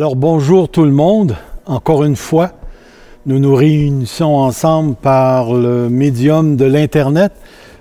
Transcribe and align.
Alors 0.00 0.16
bonjour 0.16 0.70
tout 0.70 0.86
le 0.86 0.92
monde, 0.92 1.36
encore 1.66 2.04
une 2.04 2.16
fois. 2.16 2.52
Nous 3.26 3.38
nous 3.38 3.54
réunissons 3.54 4.32
ensemble 4.32 4.94
par 4.94 5.52
le 5.52 5.90
médium 5.90 6.56
de 6.56 6.64
l'Internet, 6.64 7.32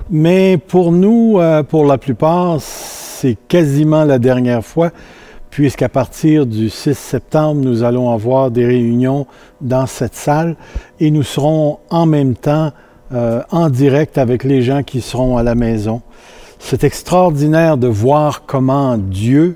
mais 0.09 0.57
pour 0.57 0.91
nous, 0.91 1.39
euh, 1.39 1.63
pour 1.63 1.85
la 1.85 1.97
plupart, 1.97 2.59
c'est 2.59 3.37
quasiment 3.47 4.03
la 4.03 4.19
dernière 4.19 4.65
fois, 4.65 4.91
puisqu'à 5.49 5.87
partir 5.87 6.45
du 6.45 6.69
6 6.69 6.93
septembre, 6.97 7.61
nous 7.61 7.83
allons 7.83 8.11
avoir 8.11 8.51
des 8.51 8.65
réunions 8.65 9.25
dans 9.61 9.85
cette 9.85 10.15
salle 10.15 10.57
et 10.99 11.11
nous 11.11 11.23
serons 11.23 11.79
en 11.89 12.05
même 12.05 12.35
temps 12.35 12.73
euh, 13.13 13.41
en 13.49 13.69
direct 13.69 14.17
avec 14.17 14.43
les 14.43 14.61
gens 14.61 14.83
qui 14.83 14.99
seront 14.99 15.37
à 15.37 15.43
la 15.43 15.55
maison. 15.55 16.01
C'est 16.59 16.83
extraordinaire 16.83 17.77
de 17.77 17.87
voir 17.87 18.45
comment 18.45 18.97
Dieu 18.97 19.55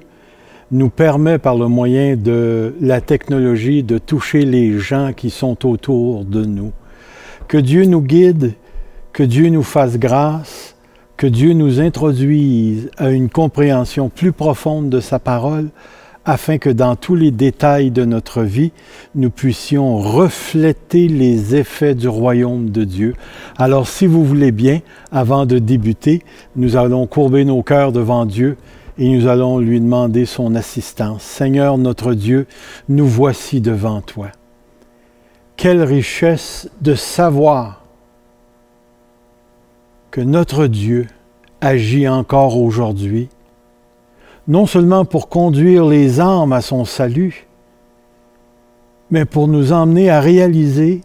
nous 0.71 0.89
permet 0.89 1.37
par 1.37 1.55
le 1.55 1.67
moyen 1.67 2.15
de 2.15 2.75
la 2.81 3.01
technologie 3.01 3.83
de 3.83 3.97
toucher 3.97 4.45
les 4.45 4.79
gens 4.79 5.11
qui 5.15 5.29
sont 5.29 5.67
autour 5.67 6.25
de 6.25 6.45
nous. 6.45 6.71
Que 7.47 7.57
Dieu 7.57 7.85
nous 7.85 8.01
guide, 8.01 8.53
que 9.11 9.23
Dieu 9.23 9.49
nous 9.49 9.63
fasse 9.63 9.97
grâce, 9.99 10.75
que 11.17 11.27
Dieu 11.27 11.53
nous 11.53 11.79
introduise 11.79 12.89
à 12.97 13.09
une 13.09 13.29
compréhension 13.29 14.09
plus 14.09 14.31
profonde 14.31 14.89
de 14.89 14.99
sa 14.99 15.19
parole, 15.19 15.69
afin 16.25 16.57
que 16.57 16.69
dans 16.69 16.95
tous 16.95 17.15
les 17.15 17.31
détails 17.31 17.91
de 17.91 18.05
notre 18.05 18.43
vie, 18.43 18.71
nous 19.13 19.29
puissions 19.29 19.97
refléter 19.97 21.07
les 21.07 21.55
effets 21.55 21.95
du 21.95 22.07
royaume 22.07 22.69
de 22.69 22.85
Dieu. 22.85 23.13
Alors 23.57 23.87
si 23.87 24.07
vous 24.07 24.23
voulez 24.23 24.51
bien, 24.51 24.79
avant 25.11 25.45
de 25.45 25.59
débuter, 25.59 26.21
nous 26.55 26.77
allons 26.77 27.07
courber 27.07 27.43
nos 27.43 27.61
cœurs 27.61 27.91
devant 27.91 28.25
Dieu 28.25 28.57
et 28.97 29.09
nous 29.09 29.27
allons 29.27 29.59
lui 29.59 29.79
demander 29.79 30.25
son 30.25 30.55
assistance. 30.55 31.23
Seigneur 31.23 31.77
notre 31.77 32.13
Dieu, 32.13 32.47
nous 32.89 33.07
voici 33.07 33.61
devant 33.61 34.01
toi. 34.01 34.27
Quelle 35.55 35.83
richesse 35.83 36.69
de 36.81 36.95
savoir 36.95 37.83
que 40.11 40.21
notre 40.21 40.67
Dieu 40.67 41.07
agit 41.61 42.07
encore 42.07 42.57
aujourd'hui, 42.57 43.29
non 44.47 44.65
seulement 44.65 45.05
pour 45.05 45.29
conduire 45.29 45.85
les 45.85 46.19
âmes 46.19 46.53
à 46.53 46.61
son 46.61 46.85
salut, 46.85 47.47
mais 49.09 49.25
pour 49.25 49.47
nous 49.47 49.71
emmener 49.71 50.09
à 50.09 50.19
réaliser 50.19 51.01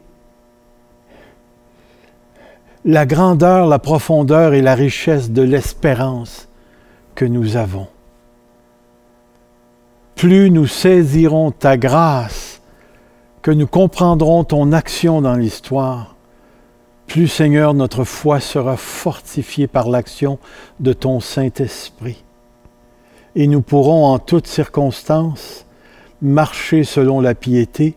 la 2.84 3.06
grandeur, 3.06 3.66
la 3.66 3.78
profondeur 3.78 4.55
et 4.55 4.62
la 4.62 4.75
richesse 4.75 5.31
de 5.31 5.42
l'espérance 5.42 6.47
nous 7.24 7.56
avons. 7.56 7.86
Plus 10.14 10.50
nous 10.50 10.66
saisirons 10.66 11.50
ta 11.50 11.77
grâce, 11.77 12.60
que 13.42 13.50
nous 13.50 13.66
comprendrons 13.66 14.44
ton 14.44 14.72
action 14.72 15.20
dans 15.22 15.34
l'histoire, 15.34 16.16
plus 17.06 17.28
Seigneur 17.28 17.72
notre 17.72 18.05
foi 18.05 18.41
sera 18.41 18.77
fortifiée 18.77 19.66
par 19.66 19.88
l'action 19.88 20.38
de 20.80 20.92
ton 20.92 21.20
Saint-Esprit. 21.20 22.22
Et 23.34 23.47
nous 23.47 23.62
pourrons 23.62 24.06
en 24.06 24.19
toutes 24.19 24.47
circonstances 24.47 25.64
marcher 26.20 26.84
selon 26.84 27.20
la 27.20 27.34
piété 27.34 27.94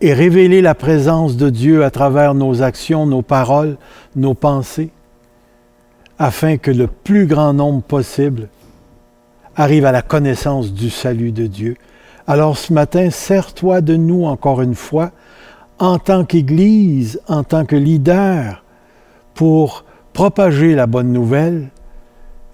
et 0.00 0.12
révéler 0.12 0.60
la 0.60 0.74
présence 0.74 1.36
de 1.36 1.50
Dieu 1.50 1.84
à 1.84 1.90
travers 1.90 2.34
nos 2.34 2.62
actions, 2.62 3.06
nos 3.06 3.22
paroles, 3.22 3.76
nos 4.16 4.34
pensées, 4.34 4.90
afin 6.18 6.56
que 6.56 6.70
le 6.70 6.86
plus 6.86 7.26
grand 7.26 7.52
nombre 7.52 7.82
possible 7.82 8.48
arrive 9.56 9.84
à 9.84 9.92
la 9.92 10.02
connaissance 10.02 10.72
du 10.72 10.90
salut 10.90 11.32
de 11.32 11.46
Dieu. 11.46 11.76
Alors 12.26 12.56
ce 12.56 12.72
matin, 12.72 13.10
sers-toi 13.10 13.80
de 13.80 13.96
nous 13.96 14.24
encore 14.24 14.62
une 14.62 14.74
fois 14.74 15.12
en 15.78 15.98
tant 15.98 16.24
qu'Église, 16.24 17.20
en 17.28 17.42
tant 17.42 17.64
que 17.64 17.76
leader, 17.76 18.64
pour 19.34 19.84
propager 20.12 20.74
la 20.74 20.86
bonne 20.86 21.12
nouvelle 21.12 21.70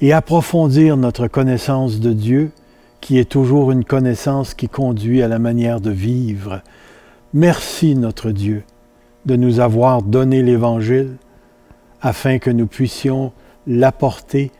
et 0.00 0.12
approfondir 0.12 0.96
notre 0.96 1.28
connaissance 1.28 2.00
de 2.00 2.12
Dieu, 2.12 2.50
qui 3.00 3.18
est 3.18 3.30
toujours 3.30 3.70
une 3.70 3.84
connaissance 3.84 4.54
qui 4.54 4.68
conduit 4.68 5.22
à 5.22 5.28
la 5.28 5.38
manière 5.38 5.80
de 5.80 5.90
vivre. 5.90 6.62
Merci 7.34 7.94
notre 7.94 8.30
Dieu 8.30 8.64
de 9.26 9.36
nous 9.36 9.60
avoir 9.60 10.02
donné 10.02 10.42
l'Évangile 10.42 11.16
afin 12.00 12.38
que 12.38 12.50
nous 12.50 12.66
puissions 12.66 13.32
l'apporter 13.70 14.50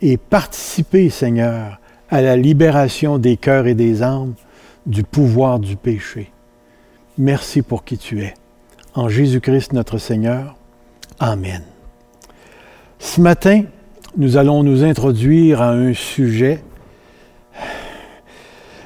et 0.00 0.16
participer, 0.16 1.10
Seigneur, 1.10 1.80
à 2.08 2.22
la 2.22 2.36
libération 2.36 3.18
des 3.18 3.36
cœurs 3.36 3.66
et 3.66 3.74
des 3.74 4.02
âmes 4.02 4.34
du 4.86 5.02
pouvoir 5.02 5.58
du 5.58 5.76
péché. 5.76 6.30
Merci 7.18 7.62
pour 7.62 7.84
qui 7.84 7.98
tu 7.98 8.22
es. 8.22 8.34
En 8.94 9.08
Jésus-Christ 9.08 9.72
notre 9.72 9.98
Seigneur. 9.98 10.56
Amen. 11.18 11.62
Ce 12.98 13.20
matin, 13.20 13.64
nous 14.16 14.36
allons 14.36 14.62
nous 14.62 14.84
introduire 14.84 15.60
à 15.60 15.70
un 15.70 15.94
sujet 15.94 16.62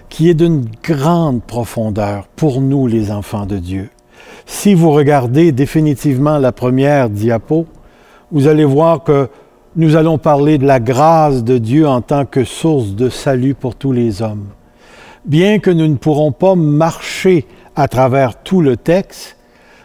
qui 0.09 0.31
est 0.31 0.34
d'une 0.34 0.65
grande 0.82 1.42
profondeur 1.42 2.26
pour 2.36 2.60
nous 2.60 2.86
les 2.86 3.10
enfants 3.10 3.47
de 3.47 3.59
Dieu. 3.59 3.91
Si 4.47 4.75
vous 4.75 4.91
regardez 4.91 5.53
définitivement 5.53 6.38
la 6.38 6.53
première 6.53 7.10
diapo, 7.10 7.66
vous 8.31 8.47
allez 8.47 8.65
voir 8.65 9.03
que 9.03 9.28
nous 9.76 9.94
allons 9.94 10.16
parler 10.16 10.56
de 10.56 10.66
la 10.66 10.81
grâce 10.81 11.44
de 11.44 11.59
Dieu 11.59 11.87
en 11.87 12.00
tant 12.00 12.25
que 12.25 12.44
source 12.44 12.94
de 12.94 13.10
salut 13.10 13.54
pour 13.54 13.75
tous 13.75 13.92
les 13.92 14.22
hommes. 14.22 14.47
Bien 15.26 15.59
que 15.59 15.70
nous 15.70 15.87
ne 15.87 15.97
pourrons 15.97 16.32
pas 16.32 16.54
marcher 16.54 17.47
à 17.75 17.86
travers 17.86 18.42
tout 18.42 18.62
le 18.62 18.78
texte, 18.78 19.36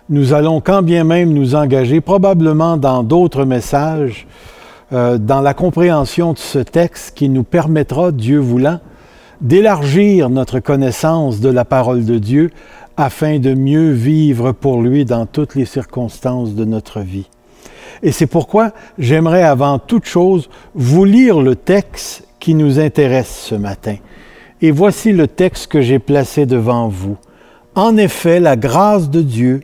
nous 0.08 0.32
allons 0.34 0.62
quand 0.62 0.82
bien 0.82 1.04
même 1.04 1.34
nous 1.34 1.56
engager 1.56 2.00
probablement 2.00 2.78
dans 2.78 3.04
d'autres 3.04 3.44
messages, 3.44 4.28
euh, 4.94 5.18
dans 5.18 5.42
la 5.42 5.54
compréhension 5.54 6.34
de 6.34 6.38
ce 6.38 6.60
texte 6.60 7.18
qui 7.18 7.28
nous 7.28 7.44
permettra, 7.44 8.14
Dieu 8.14 8.40
voulant, 8.40 8.80
d'élargir 9.42 10.30
notre 10.30 10.60
connaissance 10.60 11.42
de 11.42 11.50
la 11.50 11.66
parole 11.66 12.06
de 12.06 12.18
Dieu 12.18 12.52
afin 12.96 13.40
de 13.40 13.54
mieux 13.54 13.92
vivre 13.92 14.54
pour 14.54 14.82
lui 14.82 15.04
dans 15.04 15.26
toutes 15.26 15.56
les 15.56 15.66
circonstances 15.66 16.56
de 16.56 16.64
notre 16.64 17.02
vie. 17.02 17.28
Et 18.04 18.12
c'est 18.12 18.28
pourquoi 18.28 18.72
j'aimerais 18.98 19.44
avant 19.44 19.80
toute 19.80 20.06
chose 20.06 20.50
vous 20.74 21.06
lire 21.06 21.42
le 21.42 21.56
texte 21.56 22.28
qui 22.40 22.56
nous 22.56 22.80
intéresse 22.80 23.46
ce 23.50 23.56
matin. 23.56 23.96
Et 24.62 24.72
voici 24.72 25.12
le 25.12 25.28
texte 25.28 25.68
que 25.68 25.82
j'ai 25.82 26.00
placé 26.00 26.46
devant 26.46 26.88
vous. 26.88 27.18
En 27.76 27.98
effet, 27.98 28.40
la 28.40 28.56
grâce 28.56 29.10
de 29.10 29.22
Dieu, 29.22 29.62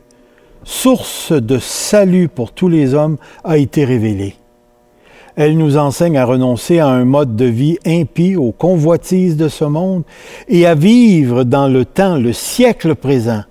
source 0.64 1.32
de 1.32 1.58
salut 1.58 2.28
pour 2.28 2.52
tous 2.52 2.68
les 2.68 2.94
hommes, 2.94 3.16
a 3.44 3.58
été 3.58 3.84
révélée. 3.84 4.36
Elle 5.36 5.56
nous 5.56 5.76
enseigne 5.76 6.18
à 6.18 6.24
renoncer 6.24 6.80
à 6.80 6.88
un 6.88 7.04
mode 7.04 7.36
de 7.36 7.44
vie 7.44 7.78
impie 7.86 8.34
aux 8.34 8.50
convoitises 8.50 9.36
de 9.36 9.48
ce 9.48 9.64
monde 9.64 10.02
et 10.48 10.66
à 10.66 10.74
vivre 10.74 11.44
dans 11.44 11.68
le 11.68 11.84
temps, 11.84 12.16
le 12.16 12.32
siècle 12.32 12.96
présent, 12.96 13.42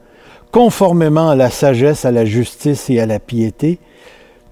conformément 0.52 1.30
à 1.30 1.36
la 1.36 1.50
sagesse, 1.50 2.04
à 2.04 2.12
la 2.12 2.26
justice 2.26 2.90
et 2.90 3.00
à 3.00 3.06
la 3.06 3.20
piété, 3.20 3.80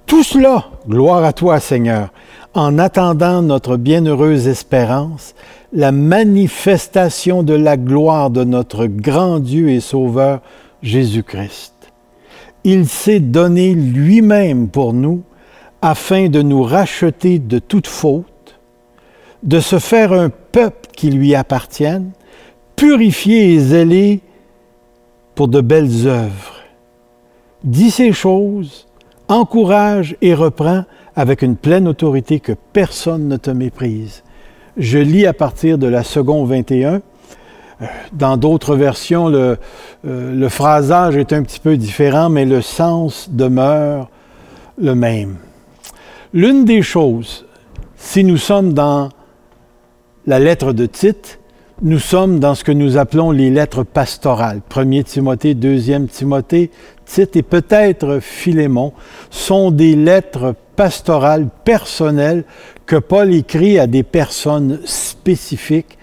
tout 0.05 0.23
cela, 0.23 0.65
gloire 0.87 1.23
à 1.23 1.33
toi 1.33 1.59
Seigneur, 1.59 2.09
en 2.53 2.77
attendant 2.77 3.41
notre 3.41 3.75
bienheureuse 3.75 4.47
espérance, 4.47 5.35
la 5.73 5.91
manifestation 5.91 7.43
de 7.43 7.53
la 7.53 7.75
gloire 7.75 8.29
de 8.29 8.43
notre 8.43 8.85
grand 8.85 9.39
Dieu 9.39 9.69
et 9.69 9.81
Sauveur 9.81 10.41
Jésus-Christ. 10.81 11.73
Il 12.63 12.87
s'est 12.87 13.19
donné 13.19 13.73
lui-même 13.73 14.69
pour 14.69 14.93
nous 14.93 15.23
afin 15.81 16.29
de 16.29 16.41
nous 16.41 16.63
racheter 16.63 17.39
de 17.39 17.59
toute 17.59 17.87
faute, 17.87 18.59
de 19.43 19.59
se 19.59 19.79
faire 19.79 20.13
un 20.13 20.29
peuple 20.29 20.89
qui 20.95 21.09
lui 21.11 21.35
appartienne, 21.35 22.11
purifié 22.75 23.53
et 23.53 23.59
zélé 23.59 24.21
pour 25.35 25.47
de 25.47 25.61
belles 25.61 26.07
œuvres. 26.07 26.55
Dis 27.63 27.91
ces 27.91 28.13
choses 28.13 28.87
encourage 29.27 30.15
et 30.21 30.33
reprend 30.33 30.85
avec 31.15 31.41
une 31.41 31.55
pleine 31.55 31.87
autorité 31.87 32.39
que 32.39 32.53
personne 32.73 33.27
ne 33.27 33.37
te 33.37 33.51
méprise. 33.51 34.23
Je 34.77 34.99
lis 34.99 35.25
à 35.25 35.33
partir 35.33 35.77
de 35.77 35.87
la 35.87 36.03
seconde 36.03 36.49
21. 36.49 37.01
Euh, 37.81 37.85
dans 38.13 38.37
d'autres 38.37 38.75
versions, 38.75 39.27
le, 39.27 39.57
euh, 40.05 40.35
le 40.35 40.49
phrasage 40.49 41.15
est 41.15 41.33
un 41.33 41.43
petit 41.43 41.59
peu 41.59 41.77
différent, 41.77 42.29
mais 42.29 42.45
le 42.45 42.61
sens 42.61 43.29
demeure 43.31 44.09
le 44.77 44.95
même. 44.95 45.37
L'une 46.33 46.65
des 46.65 46.81
choses, 46.81 47.45
si 47.95 48.23
nous 48.23 48.37
sommes 48.37 48.73
dans 48.73 49.09
la 50.27 50.39
lettre 50.39 50.73
de 50.73 50.85
Tite, 50.85 51.39
nous 51.81 51.99
sommes 51.99 52.39
dans 52.39 52.55
ce 52.55 52.63
que 52.63 52.71
nous 52.71 52.97
appelons 52.97 53.31
les 53.31 53.49
lettres 53.49 53.83
pastorales. 53.83 54.61
1 54.73 55.03
Timothée, 55.03 55.55
2 55.55 56.07
Timothée, 56.07 56.71
Tite 57.05 57.35
et 57.35 57.43
peut-être 57.43 58.19
Philémon 58.21 58.93
sont 59.29 59.71
des 59.71 59.95
lettres 59.95 60.55
pastorales 60.75 61.49
personnelles 61.65 62.45
que 62.85 62.95
Paul 62.95 63.33
écrit 63.33 63.77
à 63.77 63.87
des 63.87 64.03
personnes 64.03 64.79
spécifiques 64.85 65.97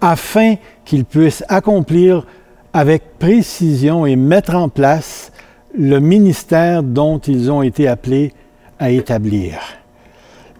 afin 0.00 0.56
qu'ils 0.84 1.06
puissent 1.06 1.44
accomplir 1.48 2.26
avec 2.74 3.18
précision 3.18 4.04
et 4.04 4.16
mettre 4.16 4.54
en 4.54 4.68
place 4.68 5.32
le 5.76 6.00
ministère 6.00 6.82
dont 6.82 7.18
ils 7.18 7.50
ont 7.50 7.62
été 7.62 7.88
appelés 7.88 8.34
à 8.78 8.90
établir. 8.90 9.58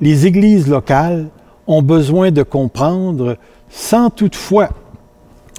Les 0.00 0.26
églises 0.26 0.68
locales 0.68 1.26
ont 1.66 1.82
besoin 1.82 2.30
de 2.30 2.42
comprendre, 2.42 3.36
sans 3.74 4.08
toutefois 4.08 4.70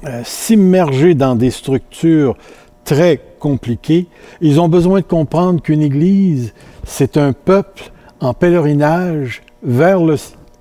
euh, 0.06 0.22
s'immerger 0.24 1.16
dans 1.16 1.36
des 1.36 1.52
structures 1.52 2.38
très 2.86 3.20
compliquées, 3.40 4.08
ils 4.40 4.62
ont 4.62 4.70
besoin 4.70 5.02
de 5.02 5.06
comprendre 5.06 5.62
qu'une 5.62 5.82
église, 5.82 6.54
c'est 6.86 7.18
un 7.18 7.34
peuple 7.34 7.92
en 8.22 8.34
pèlerinage 8.34 9.42
vers 9.64 10.02
le, 10.02 10.16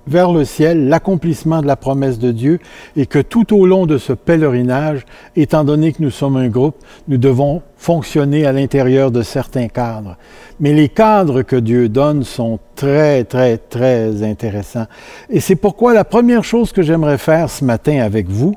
vers 0.07 0.31
le 0.31 0.45
ciel, 0.45 0.87
l'accomplissement 0.87 1.61
de 1.61 1.67
la 1.67 1.75
promesse 1.75 2.19
de 2.19 2.31
Dieu, 2.31 2.59
et 2.95 3.05
que 3.05 3.19
tout 3.19 3.55
au 3.55 3.65
long 3.65 3.85
de 3.85 3.97
ce 3.97 4.13
pèlerinage, 4.13 5.05
étant 5.35 5.63
donné 5.63 5.93
que 5.93 6.01
nous 6.01 6.11
sommes 6.11 6.37
un 6.37 6.47
groupe, 6.47 6.77
nous 7.07 7.17
devons 7.17 7.61
fonctionner 7.77 8.45
à 8.45 8.51
l'intérieur 8.51 9.11
de 9.11 9.21
certains 9.21 9.67
cadres. 9.67 10.17
Mais 10.59 10.73
les 10.73 10.89
cadres 10.89 11.41
que 11.41 11.55
Dieu 11.55 11.89
donne 11.89 12.23
sont 12.23 12.59
très, 12.75 13.23
très, 13.23 13.57
très 13.57 14.23
intéressants. 14.23 14.87
Et 15.29 15.39
c'est 15.39 15.55
pourquoi 15.55 15.93
la 15.93 16.03
première 16.03 16.43
chose 16.43 16.71
que 16.71 16.81
j'aimerais 16.81 17.17
faire 17.17 17.49
ce 17.49 17.65
matin 17.65 17.99
avec 17.99 18.29
vous, 18.29 18.55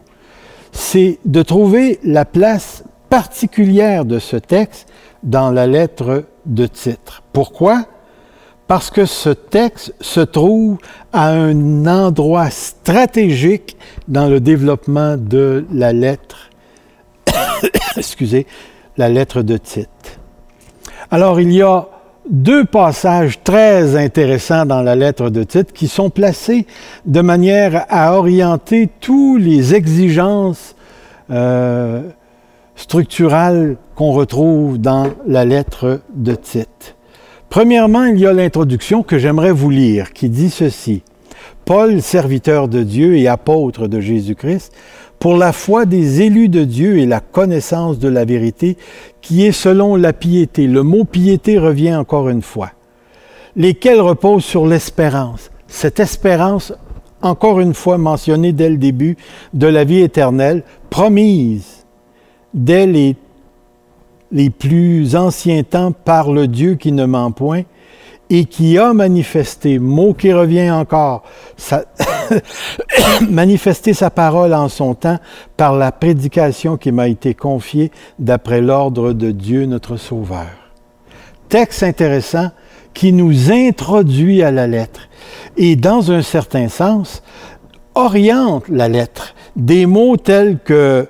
c'est 0.73 1.19
de 1.25 1.43
trouver 1.43 1.99
la 2.05 2.25
place 2.25 2.85
particulière 3.09 4.05
de 4.05 4.19
ce 4.19 4.37
texte 4.37 4.89
dans 5.23 5.51
la 5.51 5.67
lettre 5.67 6.25
de 6.47 6.67
titre. 6.67 7.23
Pourquoi? 7.33 7.87
Parce 8.69 8.91
que 8.91 9.07
ce 9.07 9.31
texte 9.31 9.95
se 10.01 10.21
trouve 10.21 10.77
à 11.13 11.31
un 11.31 11.87
endroit 11.87 12.51
stratégique 12.51 13.77
dans 14.07 14.29
le 14.29 14.41
développement 14.41 15.17
de 15.17 15.65
la 15.73 15.95
lettre, 15.95 16.51
excusez, 17.97 18.47
la 18.99 19.09
lettre 19.09 19.41
de 19.41 19.57
Tite. 19.57 20.21
Alors, 21.11 21.41
il 21.41 21.51
y 21.51 21.63
a 21.63 21.89
deux 22.29 22.67
passages 22.67 23.43
très 23.43 23.97
intéressants 23.97 24.67
dans 24.67 24.83
la 24.83 24.95
lettre 24.95 25.31
de 25.31 25.45
Tite 25.45 25.73
qui 25.73 25.89
sont 25.89 26.11
placés 26.11 26.67
de 27.07 27.23
manière 27.23 27.87
à 27.89 28.19
orienter 28.19 28.91
toutes 29.01 29.41
les 29.41 29.75
exigences 29.75 30.77
euh, 31.31 32.03
structurales 32.77 33.79
qu'on 33.95 34.13
retrouve 34.13 34.79
dans 34.79 35.07
la 35.27 35.47
lettre 35.47 36.03
de 36.15 36.35
Tite. 36.35 36.98
Premièrement, 37.51 38.05
il 38.05 38.19
y 38.21 38.27
a 38.27 38.33
l'introduction 38.33 39.03
que 39.03 39.19
j'aimerais 39.19 39.53
vous 39.53 39.71
lire, 39.71 40.13
qui 40.13 40.29
dit 40.29 40.51
ceci. 40.51 41.03
Paul, 41.65 42.03
serviteur 42.03 42.69
de 42.69 42.83
Dieu 42.83 43.17
et 43.17 43.27
apôtre 43.27 43.89
de 43.89 44.01
Jésus-Christ, 44.01 44.73
pour 45.19 45.37
la 45.37 45.53
foi 45.53 45.87
des 45.87 46.21
élus 46.23 46.49
de 46.49 46.65
Dieu 46.65 46.99
et 46.99 47.07
la 47.07 47.21
connaissance 47.21 47.99
de 47.99 48.09
la 48.09 48.25
vérité, 48.25 48.77
qui 49.21 49.47
est 49.47 49.53
selon 49.53 49.97
la 49.97 50.13
piété. 50.13 50.67
Le 50.67 50.83
mot 50.83 51.05
piété 51.05 51.59
revient 51.59 51.97
encore 51.97 52.29
une 52.29 52.43
fois. 52.43 52.71
Lesquels 53.57 54.01
reposent 54.01 54.45
sur 54.45 54.67
l'espérance. 54.67 55.51
Cette 55.67 56.01
espérance, 56.01 56.73
encore 57.23 57.61
une 57.61 57.75
fois 57.75 57.99
mentionnée 57.99 58.53
dès 58.53 58.69
le 58.69 58.77
début, 58.77 59.17
de 59.55 59.67
la 59.67 59.85
vie 59.85 60.01
éternelle, 60.01 60.63
promise 60.91 61.87
dès 62.55 62.87
les 62.87 63.17
les 64.31 64.51
plus 64.51 65.17
anciens 65.17 65.63
temps 65.63 65.93
par 65.93 66.33
le 66.33 66.49
Dieu 66.49 66.75
qui 66.75 66.93
ne 66.93 67.07
ment 67.07 67.33
point 67.33 67.63
et 68.31 68.45
qui 68.45 68.77
a 68.77 68.93
manifesté, 68.93 69.79
mot 69.79 70.13
qui 70.13 70.33
revient 70.33 70.71
encore, 70.71 71.23
manifesté 73.31 73.95
sa 73.95 74.11
parole 74.11 74.53
en 74.53 74.69
son 74.69 74.95
temps 74.95 75.19
par 75.57 75.75
la 75.75 75.93
prédication 75.93 76.77
qui 76.77 76.93
m'a 76.93 77.09
été 77.09 77.33
confiée 77.35 77.91
d'après 78.19 78.61
l'ordre 78.61 79.15
de 79.15 79.31
Dieu 79.31 79.65
notre 79.65 79.97
Sauveur. 79.97 80.49
Texte 81.49 81.83
intéressant 81.83 82.51
qui 82.93 83.13
nous 83.13 83.51
introduit 83.51 84.43
à 84.43 84.51
la 84.51 84.67
lettre 84.67 85.09
et 85.57 85.77
dans 85.77 86.13
un 86.13 86.21
certain 86.21 86.69
sens 86.69 87.23
oriente 87.95 88.65
la 88.69 88.89
lettre. 88.89 89.35
Des 89.57 89.87
mots 89.87 90.17
tels 90.17 90.59
que 90.59 91.09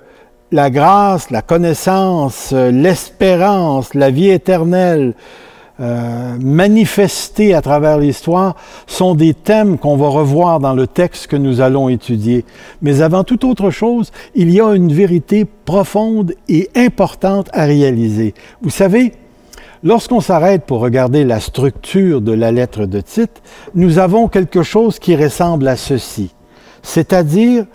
la 0.50 0.70
grâce, 0.70 1.30
la 1.30 1.42
connaissance, 1.42 2.52
l'espérance, 2.52 3.94
la 3.94 4.10
vie 4.10 4.30
éternelle, 4.30 5.14
euh, 5.80 6.36
manifestée 6.40 7.54
à 7.54 7.62
travers 7.62 7.98
l'histoire 7.98 8.56
sont 8.88 9.14
des 9.14 9.32
thèmes 9.32 9.78
qu'on 9.78 9.96
va 9.96 10.08
revoir 10.08 10.58
dans 10.58 10.74
le 10.74 10.88
texte 10.88 11.28
que 11.28 11.36
nous 11.36 11.60
allons 11.60 11.88
étudier. 11.88 12.44
Mais 12.82 13.00
avant 13.00 13.22
toute 13.22 13.44
autre 13.44 13.70
chose, 13.70 14.10
il 14.34 14.50
y 14.50 14.60
a 14.60 14.74
une 14.74 14.92
vérité 14.92 15.44
profonde 15.44 16.34
et 16.48 16.68
importante 16.74 17.48
à 17.52 17.64
réaliser. 17.64 18.34
Vous 18.60 18.70
savez, 18.70 19.12
lorsqu'on 19.84 20.20
s'arrête 20.20 20.64
pour 20.64 20.80
regarder 20.80 21.24
la 21.24 21.38
structure 21.38 22.22
de 22.22 22.32
la 22.32 22.50
lettre 22.50 22.86
de 22.86 23.00
Tite, 23.00 23.40
nous 23.76 24.00
avons 24.00 24.26
quelque 24.26 24.64
chose 24.64 24.98
qui 24.98 25.14
ressemble 25.14 25.68
à 25.68 25.76
ceci, 25.76 26.34
c'est-à-dire 26.82 27.66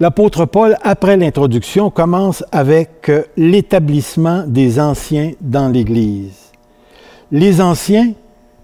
L'apôtre 0.00 0.46
Paul, 0.46 0.76
après 0.82 1.18
l'introduction, 1.18 1.90
commence 1.90 2.42
avec 2.52 3.10
euh, 3.10 3.24
l'établissement 3.36 4.44
des 4.46 4.80
anciens 4.80 5.32
dans 5.42 5.68
l'Église. 5.68 6.52
Les 7.30 7.60
anciens 7.60 8.14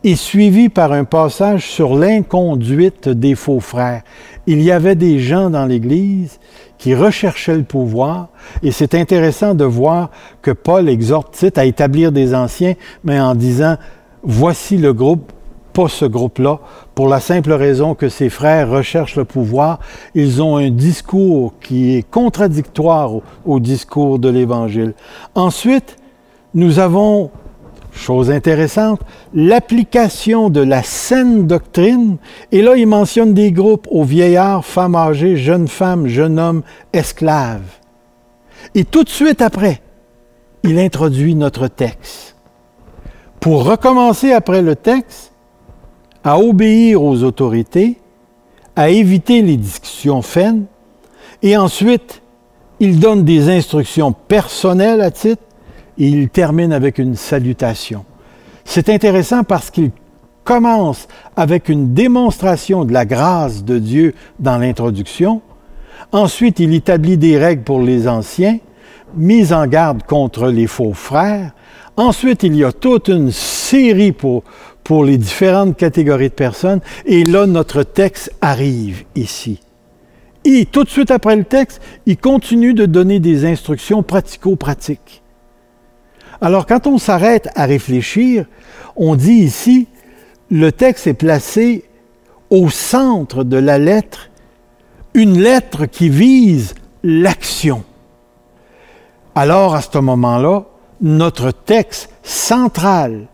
est 0.02 0.16
suivi 0.16 0.70
par 0.70 0.92
un 0.92 1.04
passage 1.04 1.66
sur 1.66 1.94
l'inconduite 1.94 3.10
des 3.10 3.34
faux 3.34 3.60
frères. 3.60 4.00
Il 4.46 4.62
y 4.62 4.70
avait 4.70 4.94
des 4.94 5.18
gens 5.18 5.50
dans 5.50 5.66
l'Église 5.66 6.40
qui 6.78 6.94
recherchaient 6.94 7.56
le 7.56 7.64
pouvoir, 7.64 8.30
et 8.62 8.70
c'est 8.70 8.94
intéressant 8.94 9.54
de 9.54 9.64
voir 9.64 10.10
que 10.40 10.52
Paul 10.52 10.88
exhorte 10.88 11.34
Tite 11.34 11.58
à 11.58 11.66
établir 11.66 12.12
des 12.12 12.34
anciens, 12.34 12.76
mais 13.04 13.20
en 13.20 13.34
disant, 13.34 13.76
voici 14.22 14.78
le 14.78 14.94
groupe 14.94 15.32
pas 15.76 15.88
ce 15.88 16.06
groupe-là, 16.06 16.58
pour 16.94 17.06
la 17.06 17.20
simple 17.20 17.52
raison 17.52 17.94
que 17.94 18.08
ses 18.08 18.30
frères 18.30 18.70
recherchent 18.70 19.16
le 19.16 19.26
pouvoir. 19.26 19.78
Ils 20.14 20.42
ont 20.42 20.56
un 20.56 20.70
discours 20.70 21.52
qui 21.60 21.96
est 21.96 22.02
contradictoire 22.02 23.10
au, 23.44 23.60
discours 23.60 24.18
de 24.18 24.30
l'Évangile. 24.30 24.94
Ensuite, 25.34 25.98
nous 26.54 26.78
avons, 26.78 27.30
chose 27.92 28.30
intéressante, 28.30 29.02
l'application 29.34 30.48
de 30.48 30.62
la 30.62 30.82
saine 30.82 31.46
doctrine. 31.46 32.16
Et 32.52 32.62
là, 32.62 32.74
il 32.76 32.86
mentionne 32.86 33.34
des 33.34 33.52
groupes 33.52 33.86
aux 33.90 34.04
vieillards, 34.04 34.64
femmes 34.64 34.96
âgées, 34.96 35.36
jeunes 35.36 35.68
femmes, 35.68 36.06
jeunes 36.06 36.38
hommes, 36.38 36.62
esclaves. 36.94 37.80
Et 38.74 38.86
tout 38.86 39.04
de 39.04 39.10
suite 39.10 39.42
après, 39.42 39.82
il 40.62 40.78
introduit 40.78 41.34
notre 41.34 41.68
texte. 41.68 42.34
Pour 43.40 43.64
recommencer 43.64 44.32
après 44.32 44.62
le 44.62 44.74
texte, 44.74 45.25
à 46.26 46.40
obéir 46.40 47.04
aux 47.04 47.22
autorités, 47.22 47.98
à 48.74 48.90
éviter 48.90 49.42
les 49.42 49.56
discussions 49.56 50.22
faines, 50.22 50.64
et 51.40 51.56
ensuite, 51.56 52.20
il 52.80 52.98
donne 52.98 53.22
des 53.22 53.48
instructions 53.48 54.10
personnelles 54.10 55.02
à 55.02 55.12
titre, 55.12 55.42
et 55.96 56.08
il 56.08 56.28
termine 56.28 56.72
avec 56.72 56.98
une 56.98 57.14
salutation. 57.14 58.04
C'est 58.64 58.88
intéressant 58.88 59.44
parce 59.44 59.70
qu'il 59.70 59.92
commence 60.42 61.06
avec 61.36 61.68
une 61.68 61.94
démonstration 61.94 62.84
de 62.84 62.92
la 62.92 63.04
grâce 63.04 63.62
de 63.62 63.78
Dieu 63.78 64.12
dans 64.40 64.58
l'introduction. 64.58 65.42
Ensuite, 66.10 66.58
il 66.58 66.74
établit 66.74 67.18
des 67.18 67.38
règles 67.38 67.62
pour 67.62 67.80
les 67.80 68.08
anciens, 68.08 68.58
mise 69.14 69.52
en 69.52 69.68
garde 69.68 70.02
contre 70.02 70.48
les 70.48 70.66
faux 70.66 70.92
frères. 70.92 71.52
Ensuite, 71.96 72.42
il 72.42 72.56
y 72.56 72.64
a 72.64 72.72
toute 72.72 73.06
une 73.08 73.30
série 73.30 74.12
pour, 74.12 74.42
pour 74.86 75.04
les 75.04 75.18
différentes 75.18 75.76
catégories 75.76 76.28
de 76.28 76.34
personnes. 76.34 76.80
Et 77.06 77.24
là, 77.24 77.46
notre 77.46 77.82
texte 77.82 78.32
arrive 78.40 79.02
ici. 79.16 79.60
Et 80.44 80.64
tout 80.64 80.84
de 80.84 80.88
suite 80.88 81.10
après 81.10 81.34
le 81.34 81.42
texte, 81.42 81.82
il 82.06 82.16
continue 82.16 82.72
de 82.72 82.86
donner 82.86 83.18
des 83.18 83.46
instructions 83.46 84.04
pratico-pratiques. 84.04 85.24
Alors, 86.40 86.66
quand 86.66 86.86
on 86.86 86.98
s'arrête 86.98 87.48
à 87.56 87.64
réfléchir, 87.66 88.46
on 88.94 89.16
dit 89.16 89.32
ici, 89.32 89.88
le 90.52 90.70
texte 90.70 91.08
est 91.08 91.14
placé 91.14 91.82
au 92.50 92.70
centre 92.70 93.42
de 93.42 93.56
la 93.56 93.80
lettre, 93.80 94.30
une 95.14 95.36
lettre 95.36 95.86
qui 95.86 96.08
vise 96.08 96.76
l'action. 97.02 97.82
Alors, 99.34 99.74
à 99.74 99.82
ce 99.82 99.98
moment-là, 99.98 100.66
notre 101.00 101.50
texte 101.50 102.08
central 102.22 103.26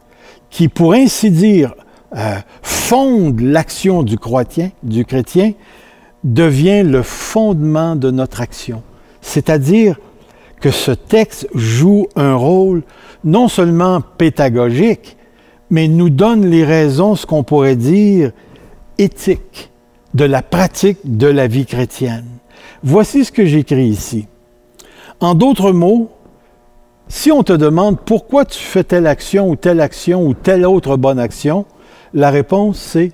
qui, 0.53 0.69
pour 0.69 0.93
ainsi 0.93 1.31
dire, 1.31 1.75
euh, 2.15 2.37
fonde 2.61 3.41
l'action 3.41 4.05
du 4.05 4.17
du 4.83 5.05
chrétien, 5.05 5.53
devient 6.23 6.85
le 6.85 7.03
fondement 7.03 7.97
de 7.97 8.11
notre 8.11 8.41
action. 8.41 8.83
C'est-à-dire 9.23 9.99
que 10.61 10.71
ce 10.71 10.93
texte 10.93 11.49
joue 11.55 12.07
un 12.15 12.35
rôle 12.35 12.83
non 13.25 13.49
seulement 13.49 14.01
pédagogique, 14.19 15.17
mais 15.71 15.89
nous 15.89 16.11
donne 16.11 16.47
les 16.47 16.65
raisons, 16.65 17.17
ce 17.17 17.27
qu'on 17.27 17.43
pourrait 17.43 17.75
dire, 17.75 18.31
éthiques 18.99 19.71
de 20.13 20.25
la 20.25 20.43
pratique 20.43 20.99
de 21.05 21.27
la 21.27 21.47
vie 21.47 21.67
chrétienne. 21.67 22.27
Voici 22.85 23.25
ce 23.25 23.33
que 23.33 23.47
j'écris 23.47 23.87
ici. 23.87 24.27
En 25.19 25.35
d'autres 25.35 25.73
mots, 25.73 26.11
si 27.09 27.31
on 27.31 27.43
te 27.43 27.53
demande 27.53 28.01
pourquoi 28.01 28.45
tu 28.45 28.59
fais 28.59 28.85
telle 28.85 29.07
action 29.07 29.49
ou 29.49 29.57
telle 29.57 29.81
action 29.81 30.27
ou 30.27 30.35
telle 30.35 30.65
autre 30.67 30.97
bonne 30.97 31.19
action, 31.19 31.67
la 32.15 32.31
réponse 32.31 32.79
c'est 32.79 33.13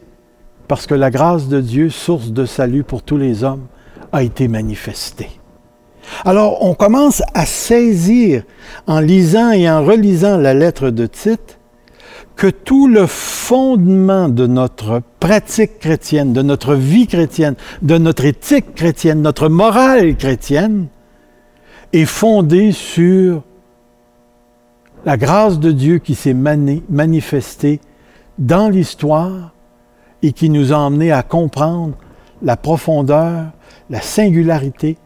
parce 0.69 0.87
que 0.87 0.95
la 0.95 1.11
grâce 1.11 1.49
de 1.49 1.61
Dieu, 1.61 1.89
source 1.89 2.31
de 2.31 2.45
salut 2.45 2.85
pour 2.85 3.03
tous 3.03 3.17
les 3.17 3.43
hommes, 3.43 3.67
a 4.13 4.23
été 4.23 4.49
manifestée. 4.49 5.31
Alors 6.25 6.65
on 6.65 6.75
commence 6.75 7.23
à 7.35 7.47
saisir 7.47 8.43
en 8.87 9.01
lisant 9.01 9.51
et 9.53 9.69
en 9.69 9.85
relisant 9.85 10.37
la 10.37 10.55
lettre 10.55 10.91
de 10.91 11.07
Tite 11.07 11.59
que 12.37 12.47
tout 12.47 12.87
le 12.87 13.07
fondement 13.07 14.29
de 14.29 14.47
notre 14.47 15.03
pratique 15.19 15.81
chrétienne, 15.81 16.33
de 16.33 16.43
notre 16.43 16.75
vie 16.75 17.09
chrétienne, 17.09 17.57
de 17.83 17.99
notre 17.99 18.25
éthique 18.25 18.75
chrétienne, 18.77 19.23
notre 19.23 19.49
morale 19.49 20.17
chrétienne, 20.17 20.87
est 21.93 22.05
fondé 22.05 22.71
sur 22.71 23.43
la 25.05 25.17
grâce 25.17 25.59
de 25.59 25.73
Dieu 25.73 25.99
qui 25.99 26.15
s'est 26.15 26.35
manifestée 26.35 27.81
dans 28.39 28.69
l'histoire 28.69 29.53
et 30.23 30.33
qui 30.33 30.51
nous 30.51 30.73
a 30.73 30.77
emmenés 30.77 31.13
à 31.13 31.23
comprendre 31.23 31.95
la 32.43 32.57
profondeur, 32.57 33.47
la 33.91 34.01
singularité 34.01 34.97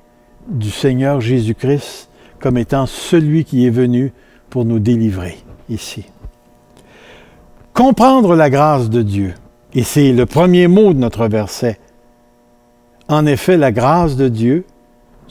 du 0.49 0.71
Seigneur 0.71 1.21
Jésus-Christ 1.21 2.09
comme 2.41 2.59
étant 2.59 2.87
celui 2.87 3.45
qui 3.45 3.67
est 3.67 3.71
venu 3.71 4.13
pour 4.51 4.65
nous 4.65 4.79
délivrer 4.79 5.39
ici. 5.69 6.05
Comprendre 7.73 8.35
la 8.35 8.51
grâce 8.51 8.91
de 8.91 9.01
Dieu, 9.01 9.35
et 9.73 9.85
c'est 9.85 10.13
le 10.13 10.27
premier 10.27 10.69
mot 10.69 10.93
de 10.93 10.99
notre 10.99 11.27
verset. 11.27 11.79
En 13.09 13.25
effet, 13.25 13.57
la 13.57 13.73
grâce 13.73 14.17
de 14.17 14.29
Dieu 14.29 14.67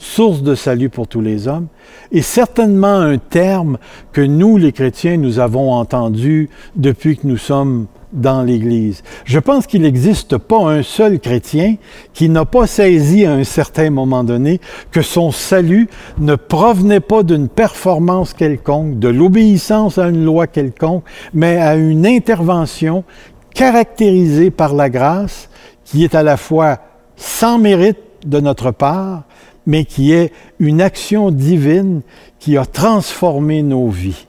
source 0.02 0.42
de 0.42 0.56
salut 0.56 0.88
pour 0.88 1.06
tous 1.06 1.20
les 1.20 1.46
hommes, 1.46 1.68
est 2.10 2.22
certainement 2.22 2.98
un 2.98 3.18
terme 3.18 3.78
que 4.12 4.20
nous, 4.20 4.56
les 4.56 4.72
chrétiens, 4.72 5.16
nous 5.16 5.38
avons 5.38 5.72
entendu 5.72 6.50
depuis 6.74 7.16
que 7.16 7.26
nous 7.26 7.36
sommes 7.36 7.86
dans 8.12 8.42
l'Église. 8.42 9.02
Je 9.24 9.38
pense 9.38 9.66
qu'il 9.66 9.82
n'existe 9.82 10.36
pas 10.36 10.58
un 10.58 10.82
seul 10.82 11.20
chrétien 11.20 11.76
qui 12.12 12.28
n'a 12.28 12.44
pas 12.44 12.66
saisi 12.66 13.24
à 13.24 13.32
un 13.32 13.44
certain 13.44 13.90
moment 13.90 14.24
donné 14.24 14.60
que 14.90 15.02
son 15.02 15.30
salut 15.30 15.88
ne 16.18 16.34
provenait 16.34 17.00
pas 17.00 17.22
d'une 17.22 17.48
performance 17.48 18.34
quelconque, 18.34 18.98
de 18.98 19.08
l'obéissance 19.08 19.98
à 19.98 20.08
une 20.08 20.24
loi 20.24 20.48
quelconque, 20.48 21.04
mais 21.32 21.56
à 21.58 21.76
une 21.76 22.06
intervention 22.06 23.04
caractérisée 23.54 24.50
par 24.50 24.74
la 24.74 24.90
grâce 24.90 25.48
qui 25.84 26.02
est 26.04 26.14
à 26.16 26.24
la 26.24 26.36
fois 26.36 26.80
sans 27.16 27.58
mérite 27.58 27.98
de 28.26 28.40
notre 28.40 28.72
part, 28.72 29.24
mais 29.66 29.84
qui 29.84 30.12
est 30.12 30.32
une 30.58 30.80
action 30.80 31.30
divine 31.30 32.02
qui 32.38 32.56
a 32.56 32.64
transformé 32.64 33.62
nos 33.62 33.88
vies. 33.88 34.26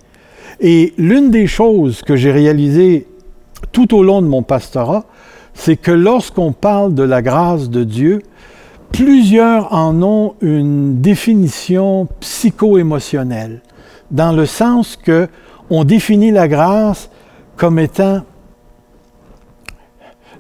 Et 0.60 0.94
l'une 0.98 1.32
des 1.32 1.48
choses 1.48 2.02
que 2.02 2.16
j'ai 2.16 2.32
réalisées 2.32 3.08
tout 3.72 3.96
au 3.96 4.04
long 4.04 4.22
de 4.22 4.28
mon 4.28 4.44
pastorat, 4.44 5.06
c'est 5.54 5.78
que 5.78 5.92
lorsqu'on 5.92 6.52
parle 6.52 6.94
de 6.94 7.04
la 7.04 7.22
grâce 7.22 7.70
de 7.70 7.84
Dieu, 7.84 8.22
plusieurs 8.92 9.74
en 9.74 10.02
ont 10.04 10.36
une 10.42 11.02
définition 11.02 12.08
psycho-émotionnelle, 12.20 13.62
dans 14.12 14.32
le 14.32 14.46
sens 14.46 14.96
que 14.96 15.28
on 15.70 15.84
définit 15.84 16.32
la 16.32 16.48
grâce 16.48 17.10
comme 17.58 17.80
étant 17.80 18.22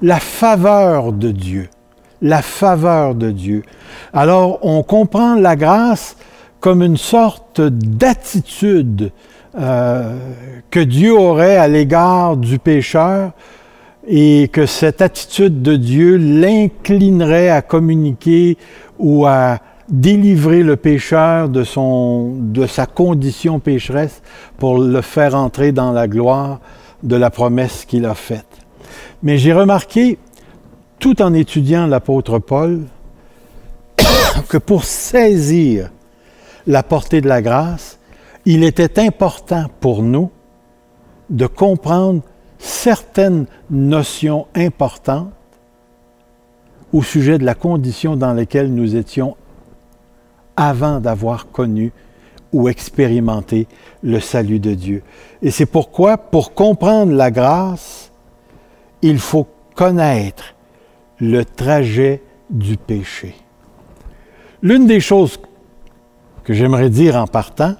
la 0.01 0.19
faveur 0.19 1.13
de 1.13 1.31
Dieu 1.31 1.69
la 2.23 2.41
faveur 2.41 3.13
de 3.13 3.29
Dieu. 3.29 3.61
Alors, 4.13 4.57
on 4.63 4.81
comprend 4.81 5.35
la 5.35 5.55
grâce 5.55 6.15
comme 6.59 6.81
une 6.81 6.97
sorte 6.97 7.61
d'attitude 7.61 9.11
euh, 9.59 10.17
que 10.71 10.79
Dieu 10.79 11.13
aurait 11.13 11.57
à 11.57 11.67
l'égard 11.67 12.37
du 12.37 12.57
pécheur 12.57 13.33
et 14.07 14.49
que 14.51 14.65
cette 14.65 15.01
attitude 15.01 15.61
de 15.61 15.75
Dieu 15.75 16.15
l'inclinerait 16.17 17.49
à 17.49 17.61
communiquer 17.61 18.57
ou 18.97 19.25
à 19.25 19.59
délivrer 19.89 20.63
le 20.63 20.77
pécheur 20.77 21.49
de, 21.49 21.63
son, 21.63 22.35
de 22.39 22.65
sa 22.65 22.85
condition 22.85 23.59
pécheresse 23.59 24.21
pour 24.57 24.79
le 24.79 25.01
faire 25.01 25.35
entrer 25.35 25.73
dans 25.73 25.91
la 25.91 26.07
gloire 26.07 26.61
de 27.03 27.17
la 27.17 27.29
promesse 27.29 27.83
qu'il 27.85 28.05
a 28.05 28.15
faite. 28.15 28.47
Mais 29.21 29.37
j'ai 29.37 29.53
remarqué 29.53 30.17
tout 31.03 31.21
en 31.21 31.33
étudiant 31.33 31.85
l'apôtre 31.85 32.39
Paul, 32.39 32.83
que 34.47 34.57
pour 34.57 34.85
saisir 34.85 35.91
la 36.65 36.81
portée 36.81 37.19
de 37.19 37.27
la 37.27 37.41
grâce, 37.41 37.99
il 38.45 38.63
était 38.63 39.01
important 39.01 39.65
pour 39.81 40.01
nous 40.01 40.31
de 41.29 41.45
comprendre 41.45 42.21
certaines 42.57 43.47
notions 43.69 44.47
importantes 44.55 45.33
au 46.93 47.03
sujet 47.03 47.37
de 47.37 47.43
la 47.43 47.55
condition 47.55 48.15
dans 48.15 48.31
laquelle 48.31 48.73
nous 48.73 48.95
étions 48.95 49.35
avant 50.55 51.01
d'avoir 51.01 51.51
connu 51.51 51.91
ou 52.53 52.69
expérimenté 52.69 53.67
le 54.03 54.21
salut 54.21 54.61
de 54.61 54.73
Dieu. 54.73 55.03
Et 55.41 55.51
c'est 55.51 55.65
pourquoi, 55.65 56.17
pour 56.17 56.53
comprendre 56.53 57.11
la 57.11 57.29
grâce, 57.29 58.09
il 59.01 59.19
faut 59.19 59.49
connaître 59.75 60.55
le 61.23 61.45
trajet 61.45 62.21
du 62.49 62.75
péché. 62.75 63.33
L'une 64.61 64.87
des 64.87 64.99
choses 64.99 65.39
que 66.43 66.53
j'aimerais 66.53 66.89
dire 66.89 67.15
en 67.15 67.27
partant, 67.27 67.75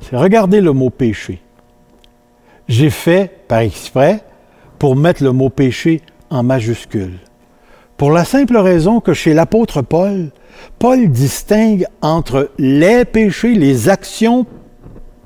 c'est 0.00 0.16
regarder 0.16 0.60
le 0.60 0.72
mot 0.72 0.90
péché. 0.90 1.40
J'ai 2.68 2.90
fait 2.90 3.30
par 3.48 3.58
exprès 3.58 4.24
pour 4.78 4.94
mettre 4.94 5.24
le 5.24 5.32
mot 5.32 5.50
péché 5.50 6.02
en 6.30 6.42
majuscule. 6.44 7.18
Pour 7.96 8.12
la 8.12 8.24
simple 8.24 8.56
raison 8.56 9.00
que 9.00 9.12
chez 9.12 9.34
l'apôtre 9.34 9.82
Paul, 9.82 10.30
Paul 10.78 11.08
distingue 11.08 11.86
entre 12.00 12.50
les 12.58 13.04
péchés, 13.04 13.54
les 13.54 13.88
actions 13.88 14.46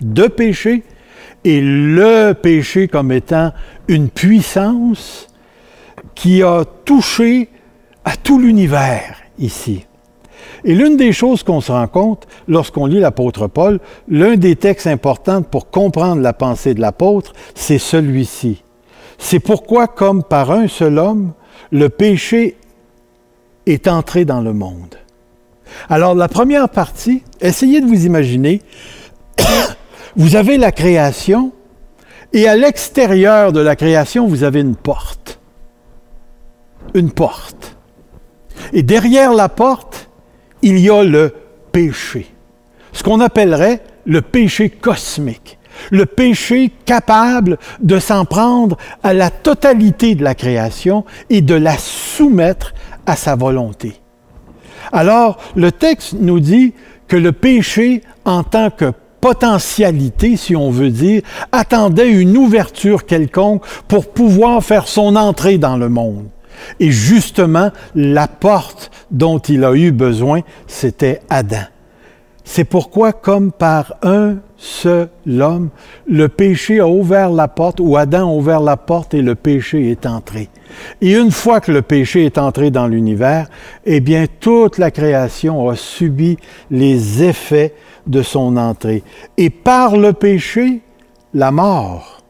de 0.01 0.27
péché, 0.27 0.85
et 1.45 1.61
le 1.61 2.33
péché 2.33 2.89
comme 2.89 3.13
étant 3.13 3.53
une 3.87 4.09
puissance 4.09 5.28
qui 6.19 6.43
a 6.43 6.65
touché 6.85 7.49
à 8.05 8.17
tout 8.17 8.41
l'univers 8.41 9.19
ici. 9.39 9.87
Et 10.65 10.75
l'une 10.75 10.97
des 10.97 11.13
choses 11.13 11.45
qu'on 11.45 11.61
se 11.61 11.71
rend 11.71 11.87
compte 11.87 12.27
lorsqu'on 12.49 12.87
lit 12.87 12.99
l'apôtre 12.99 13.47
Paul, 13.47 13.79
l'un 14.09 14.35
des 14.35 14.57
textes 14.57 14.89
importants 14.89 15.43
pour 15.43 15.71
comprendre 15.71 16.21
la 16.21 16.33
pensée 16.33 16.75
de 16.75 16.81
l'apôtre, 16.81 17.35
c'est 17.55 17.79
celui-ci. 17.79 18.65
C'est 19.17 19.39
pourquoi, 19.39 19.87
comme 19.87 20.25
par 20.25 20.51
un 20.51 20.67
seul 20.67 20.99
homme, 20.99 21.35
le 21.71 21.89
péché 21.89 22.57
est 23.67 23.87
entré 23.87 24.25
dans 24.25 24.41
le 24.41 24.53
monde. 24.53 24.97
Alors, 25.89 26.17
la 26.17 26.29
première 26.29 26.69
partie, 26.69 27.23
essayez 27.41 27.81
de 27.81 27.87
vous 27.87 28.07
imaginer, 28.07 28.61
vous 30.17 30.35
avez 30.35 30.59
la 30.59 30.73
création, 30.73 31.53
et 32.33 32.49
à 32.49 32.57
l'extérieur 32.57 33.53
de 33.53 33.61
la 33.61 33.77
création, 33.77 34.27
vous 34.27 34.43
avez 34.43 34.61
une 34.61 34.75
porte 34.75 35.38
une 36.95 37.11
porte. 37.11 37.77
Et 38.73 38.83
derrière 38.83 39.33
la 39.33 39.49
porte, 39.49 40.09
il 40.63 40.79
y 40.79 40.91
a 40.91 41.03
le 41.03 41.35
péché. 41.73 42.27
Ce 42.93 43.03
qu'on 43.03 43.21
appellerait 43.21 43.83
le 44.07 44.23
péché 44.23 44.71
cosmique. 44.71 45.59
Le 45.91 46.07
péché 46.07 46.73
capable 46.85 47.59
de 47.81 48.01
s'en 48.01 48.25
prendre 48.25 48.77
à 49.05 49.13
la 49.13 49.31
totalité 49.31 50.17
de 50.17 50.25
la 50.25 50.35
création 50.35 51.05
et 51.31 51.41
de 51.41 51.55
la 51.55 51.79
soumettre 51.79 52.75
à 53.07 53.15
sa 53.15 53.37
volonté. 53.37 54.01
Alors, 54.93 55.39
le 55.55 55.71
texte 55.71 56.15
nous 56.19 56.41
dit 56.41 56.75
que 57.07 57.17
le 57.17 57.33
péché, 57.33 58.03
en 58.25 58.43
tant 58.43 58.71
que 58.71 58.93
potentialité, 59.21 60.37
si 60.37 60.57
on 60.57 60.71
veut 60.71 60.91
dire, 60.91 61.23
attendait 61.53 62.11
une 62.11 62.37
ouverture 62.37 63.07
quelconque 63.07 63.65
pour 63.87 64.11
pouvoir 64.11 64.63
faire 64.63 64.89
son 64.89 65.17
entrée 65.17 65.59
dans 65.59 65.77
le 65.77 65.89
monde. 65.89 66.29
Et 66.81 66.91
justement, 66.91 67.71
la 67.95 68.29
porte 68.29 68.91
dont 69.11 69.39
il 69.39 69.65
a 69.65 69.75
eu 69.75 69.91
besoin, 69.91 70.41
c'était 70.67 71.21
Adam. 71.31 71.67
C'est 72.51 72.65
pourquoi, 72.65 73.13
comme 73.13 73.53
par 73.53 73.97
un 74.03 74.37
seul 74.57 75.11
homme, 75.27 75.69
le 76.07 76.29
péché 76.29 76.81
a 76.81 76.89
ouvert 76.89 77.31
la 77.31 77.47
porte, 77.47 77.79
ou 77.79 77.99
Adam 77.99 78.31
a 78.31 78.35
ouvert 78.35 78.61
la 78.61 78.79
porte 78.79 79.13
et 79.13 79.21
le 79.21 79.35
péché 79.35 79.91
est 79.91 80.07
entré. 80.07 80.49
Et 81.03 81.13
une 81.13 81.31
fois 81.31 81.61
que 81.61 81.71
le 81.71 81.83
péché 81.83 82.25
est 82.25 82.39
entré 82.39 82.71
dans 82.71 82.87
l'univers, 82.87 83.49
eh 83.85 84.01
bien, 84.01 84.25
toute 84.41 84.79
la 84.79 84.91
création 84.91 85.69
a 85.69 85.77
subi 85.77 86.39
les 86.71 87.23
effets 87.23 87.75
de 88.07 88.23
son 88.23 88.57
entrée. 88.57 89.03
Et 89.37 89.51
par 89.51 89.99
le 89.99 90.15
péché, 90.15 90.81
la 91.35 91.51
mort. 91.51 92.23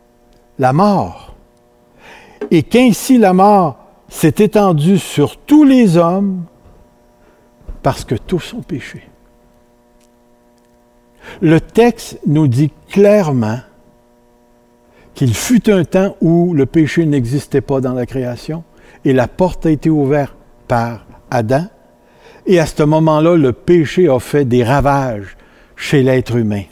La 0.58 0.72
mort. 0.72 1.36
Et 2.50 2.64
qu'ainsi 2.64 3.18
la 3.18 3.32
mort 3.32 3.87
s'est 4.08 4.34
étendu 4.38 4.98
sur 4.98 5.36
tous 5.36 5.64
les 5.64 5.96
hommes 5.96 6.44
parce 7.82 8.04
que 8.04 8.14
tous 8.14 8.54
ont 8.54 8.62
péché. 8.62 9.02
Le 11.40 11.60
texte 11.60 12.18
nous 12.26 12.48
dit 12.48 12.72
clairement 12.88 13.60
qu'il 15.14 15.34
fut 15.34 15.70
un 15.70 15.84
temps 15.84 16.16
où 16.20 16.54
le 16.54 16.66
péché 16.66 17.04
n'existait 17.04 17.60
pas 17.60 17.80
dans 17.80 17.92
la 17.92 18.06
création 18.06 18.64
et 19.04 19.12
la 19.12 19.28
porte 19.28 19.66
a 19.66 19.70
été 19.70 19.90
ouverte 19.90 20.34
par 20.66 21.06
Adam. 21.30 21.64
Et 22.46 22.58
à 22.58 22.66
ce 22.66 22.82
moment-là, 22.82 23.36
le 23.36 23.52
péché 23.52 24.08
a 24.08 24.18
fait 24.20 24.44
des 24.44 24.64
ravages 24.64 25.36
chez 25.76 26.02
l'être 26.02 26.36
humain. 26.36 26.62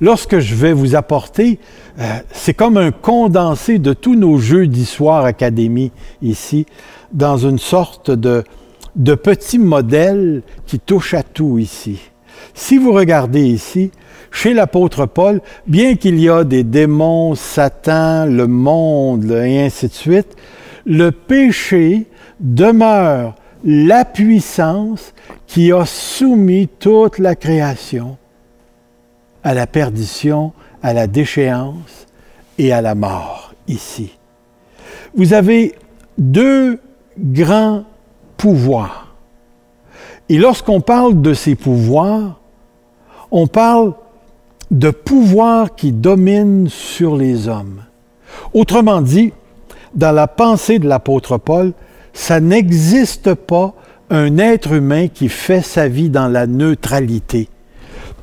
Lorsque 0.00 0.38
je 0.38 0.54
vais 0.54 0.72
vous 0.72 0.94
apporter, 0.94 1.58
euh, 1.98 2.18
c'est 2.32 2.54
comme 2.54 2.76
un 2.76 2.90
condensé 2.90 3.78
de 3.78 3.92
tous 3.92 4.14
nos 4.14 4.38
jeux 4.38 4.66
d'histoire 4.66 5.24
académie 5.24 5.92
ici, 6.22 6.66
dans 7.12 7.36
une 7.36 7.58
sorte 7.58 8.10
de, 8.10 8.44
de 8.96 9.14
petit 9.14 9.58
modèle 9.58 10.42
qui 10.66 10.78
touche 10.78 11.14
à 11.14 11.22
tout 11.22 11.58
ici. 11.58 12.00
Si 12.54 12.78
vous 12.78 12.92
regardez 12.92 13.44
ici, 13.44 13.90
chez 14.30 14.52
l'apôtre 14.52 15.06
Paul, 15.06 15.40
bien 15.66 15.96
qu'il 15.96 16.20
y 16.20 16.28
a 16.28 16.44
des 16.44 16.64
démons, 16.64 17.34
Satan, 17.34 18.26
le 18.26 18.46
monde, 18.46 19.30
et 19.30 19.62
ainsi 19.62 19.88
de 19.88 19.92
suite, 19.92 20.36
le 20.84 21.10
péché 21.10 22.06
demeure 22.40 23.34
la 23.64 24.04
puissance 24.04 25.14
qui 25.46 25.72
a 25.72 25.84
soumis 25.86 26.68
toute 26.78 27.18
la 27.18 27.34
création 27.34 28.18
à 29.46 29.54
la 29.54 29.68
perdition, 29.68 30.52
à 30.82 30.92
la 30.92 31.06
déchéance 31.06 32.08
et 32.58 32.72
à 32.72 32.82
la 32.82 32.96
mort 32.96 33.54
ici. 33.68 34.10
Vous 35.14 35.34
avez 35.34 35.76
deux 36.18 36.80
grands 37.16 37.84
pouvoirs. 38.36 39.14
Et 40.28 40.36
lorsqu'on 40.36 40.80
parle 40.80 41.22
de 41.22 41.32
ces 41.32 41.54
pouvoirs, 41.54 42.40
on 43.30 43.46
parle 43.46 43.92
de 44.72 44.90
pouvoirs 44.90 45.76
qui 45.76 45.92
dominent 45.92 46.68
sur 46.68 47.16
les 47.16 47.46
hommes. 47.46 47.84
Autrement 48.52 49.00
dit, 49.00 49.32
dans 49.94 50.10
la 50.10 50.26
pensée 50.26 50.80
de 50.80 50.88
l'apôtre 50.88 51.38
Paul, 51.38 51.72
ça 52.12 52.40
n'existe 52.40 53.34
pas 53.34 53.74
un 54.10 54.38
être 54.38 54.72
humain 54.72 55.06
qui 55.06 55.28
fait 55.28 55.62
sa 55.62 55.86
vie 55.86 56.10
dans 56.10 56.26
la 56.26 56.48
neutralité. 56.48 57.48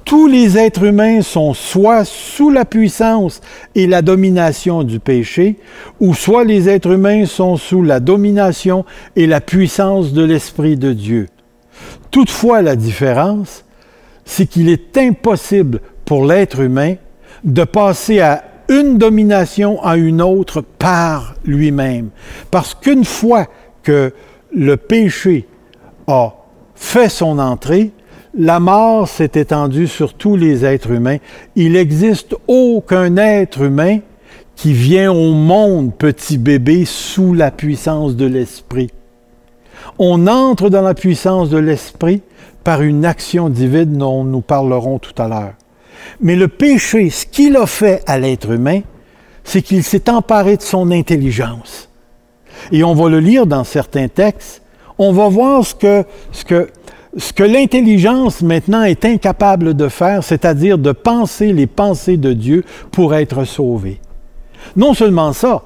Tous 0.06 0.28
les 0.28 0.58
êtres 0.58 0.84
humains 0.84 1.22
sont 1.22 1.54
soit 1.54 2.04
sous 2.06 2.50
la 2.50 2.66
puissance 2.66 3.42
et 3.74 3.88
la 3.88 4.02
domination 4.02 4.84
du 4.84 5.00
péché, 5.00 5.58
ou 6.00 6.14
soit 6.14 6.44
les 6.44 6.68
êtres 6.68 6.92
humains 6.92 7.26
sont 7.26 7.56
sous 7.56 7.84
la 7.84 8.00
domination 8.00 8.86
et 9.16 9.28
la 9.28 9.40
puissance 9.40 10.12
de 10.12 10.24
l'Esprit 10.24 10.76
de 10.76 10.92
Dieu. 10.92 11.30
Toutefois, 12.12 12.62
la 12.62 12.76
différence, 12.76 13.64
c'est 14.26 14.46
qu'il 14.46 14.70
est 14.70 14.98
impossible 14.98 15.80
pour 16.06 16.26
l'être 16.26 16.60
humain 16.60 16.96
de 17.44 17.64
passer 17.64 18.20
à 18.20 18.44
une 18.70 18.98
domination 18.98 19.84
à 19.84 19.98
une 19.98 20.22
autre 20.22 20.62
par 20.62 21.36
lui-même. 21.46 22.10
Parce 22.52 22.74
qu'une 22.74 23.06
fois 23.06 23.48
que 23.84 24.14
le 24.54 24.78
péché 24.78 25.48
a 26.08 26.34
fait 26.76 27.10
son 27.10 27.40
entrée, 27.40 27.92
la 28.36 28.60
mort 28.60 29.08
s'est 29.08 29.32
étendue 29.36 29.88
sur 29.88 30.13
tous 30.13 30.36
les 30.36 30.66
êtres 30.66 30.92
humains. 30.92 31.18
Il 31.56 31.74
n'existe 31.74 32.36
aucun 32.48 33.16
être 33.18 33.62
humain 33.62 34.00
qui 34.56 34.74
vient 34.74 35.12
au 35.12 35.34
monde, 35.34 35.94
petit 35.94 36.38
bébé, 36.38 36.86
sous 36.86 37.34
la 37.34 37.52
puissance 37.52 38.15
de 38.15 38.26
l'Esprit. 38.26 38.89
On 40.00 40.28
entre 40.28 40.69
dans 40.69 40.82
la 40.82 40.93
puissance 40.93 41.50
de 41.50 41.58
l'Esprit 41.58 42.22
par 42.63 42.82
une 42.82 43.06
action 43.06 43.50
divine 43.50 43.98
dont 43.98 44.24
nous 44.24 44.41
parlerons 44.41 45.00
tout 45.00 45.19
à 45.22 45.28
l'heure. 45.28 45.54
Mais 46.22 46.36
le 46.36 46.48
péché, 46.48 47.10
ce 47.10 47.26
qu'il 47.26 47.56
a 47.58 47.65
fait 47.65 48.02
à 48.08 48.17
l'être 48.17 48.52
humain, 48.52 48.82
c'est 49.43 49.62
qu'il 49.62 49.84
s'est 49.84 50.10
emparé 50.10 50.58
de 50.58 50.62
son 50.62 50.91
intelligence. 50.91 51.89
Et 52.72 52.84
on 52.84 52.93
va 52.93 53.10
le 53.10 53.19
lire 53.19 53.46
dans 53.46 53.63
certains 53.63 54.08
textes. 54.08 54.62
On 54.98 55.12
va 55.12 55.28
voir 55.28 55.65
ce 55.65 55.76
que, 55.76 56.06
ce 56.32 56.46
que, 56.46 56.69
ce 57.17 57.34
que 57.34 57.43
l'intelligence 57.43 58.41
maintenant 58.41 58.84
est 58.84 59.06
incapable 59.06 59.76
de 59.76 59.88
faire, 59.88 60.23
c'est-à-dire 60.23 60.78
de 60.78 60.91
penser 60.91 61.54
les 61.54 61.67
pensées 61.67 62.17
de 62.17 62.34
Dieu 62.34 62.63
pour 62.91 63.13
être 63.13 63.43
sauvé. 63.45 63.99
Non 64.76 64.93
seulement 64.93 65.34
ça, 65.34 65.63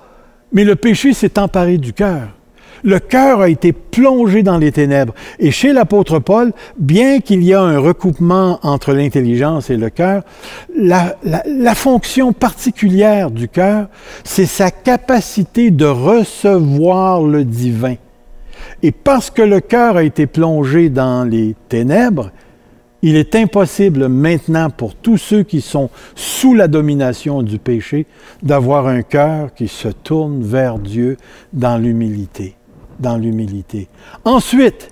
mais 0.52 0.64
le 0.64 0.76
péché 0.76 1.14
s'est 1.14 1.40
emparé 1.40 1.78
du 1.78 1.94
cœur 1.94 2.30
le 2.84 3.00
cœur 3.00 3.42
a 3.42 3.50
été 3.50 3.74
plongé 3.74 4.44
dans 4.44 4.58
les 4.58 4.72
ténèbres. 4.72 5.14
Et 5.40 5.52
chez 5.52 5.74
l'apôtre 5.74 6.20
Paul, 6.20 6.52
bien 6.78 7.20
qu'il 7.20 7.44
y 7.44 7.54
a 7.54 7.62
un 7.62 7.80
recoupement 7.80 8.60
entre 8.64 8.94
l'intelligence 8.94 9.70
et 9.70 9.78
le 9.78 9.90
cœur, 9.90 10.24
la, 10.76 11.76
fonction 11.76 12.34
particulière 12.34 13.32
du 13.32 13.48
cœur, 13.48 13.88
c'est 14.24 14.46
sa 14.46 14.72
capacité 14.72 15.72
de 15.72 15.86
recevoir 15.86 17.22
le 17.22 17.44
divin. 17.44 17.96
Et 18.84 18.92
parce 18.92 19.30
que 19.30 19.42
le 19.42 19.60
cœur 19.60 19.98
a 19.98 20.04
été 20.04 20.28
plongé 20.28 20.90
dans 20.90 21.24
les 21.24 21.56
ténèbres, 21.70 22.32
il 23.02 23.16
est 23.16 23.36
impossible 23.36 24.08
maintenant 24.08 24.70
pour 24.70 24.96
tous 24.96 25.18
ceux 25.18 25.44
qui 25.44 25.62
sont 25.62 25.90
sous 26.16 26.54
la 26.54 26.68
domination 26.68 27.44
du 27.44 27.60
péché 27.60 28.08
d'avoir 28.42 28.88
un 28.88 29.04
cœur 29.04 29.54
qui 29.54 29.68
se 29.68 29.88
tourne 29.88 30.42
vers 30.42 30.80
Dieu 30.80 31.18
dans 31.54 31.78
l'humilité 31.78 32.58
dans 33.00 33.18
l'humilité. 33.18 33.88
Ensuite, 34.26 34.90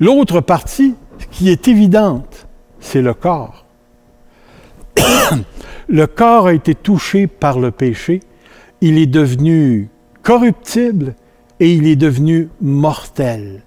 l'autre 0.00 0.40
partie 0.40 0.94
qui 1.30 1.50
est 1.50 1.68
évidente, 1.68 2.46
c'est 2.80 3.02
le 3.02 3.14
corps. 3.14 3.64
le 5.88 6.06
corps 6.06 6.48
a 6.48 6.54
été 6.54 6.74
touché 6.74 7.26
par 7.26 7.58
le 7.58 7.70
péché, 7.70 8.20
il 8.80 8.98
est 8.98 9.06
devenu 9.06 9.88
corruptible 10.22 11.14
et 11.60 11.72
il 11.72 11.86
est 11.86 11.96
devenu 11.96 12.48
mortel. 12.60 13.62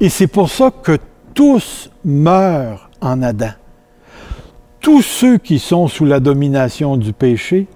Et 0.00 0.08
c'est 0.08 0.26
pour 0.26 0.50
ça 0.50 0.70
que 0.70 0.98
tous 1.34 1.90
meurent 2.04 2.90
en 3.00 3.22
Adam. 3.22 3.52
Tous 4.80 5.02
ceux 5.02 5.38
qui 5.38 5.58
sont 5.58 5.88
sous 5.88 6.04
la 6.04 6.20
domination 6.20 6.96
du 6.96 7.12
péché 7.12 7.66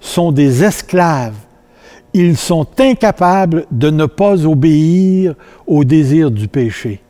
sont 0.00 0.32
des 0.32 0.64
esclaves 0.64 1.34
ils 2.14 2.36
sont 2.36 2.66
incapables 2.78 3.66
de 3.70 3.90
ne 3.90 4.06
pas 4.06 4.46
obéir 4.46 5.34
aux 5.66 5.84
désirs 5.84 6.30
du 6.30 6.48
péché, 6.48 7.00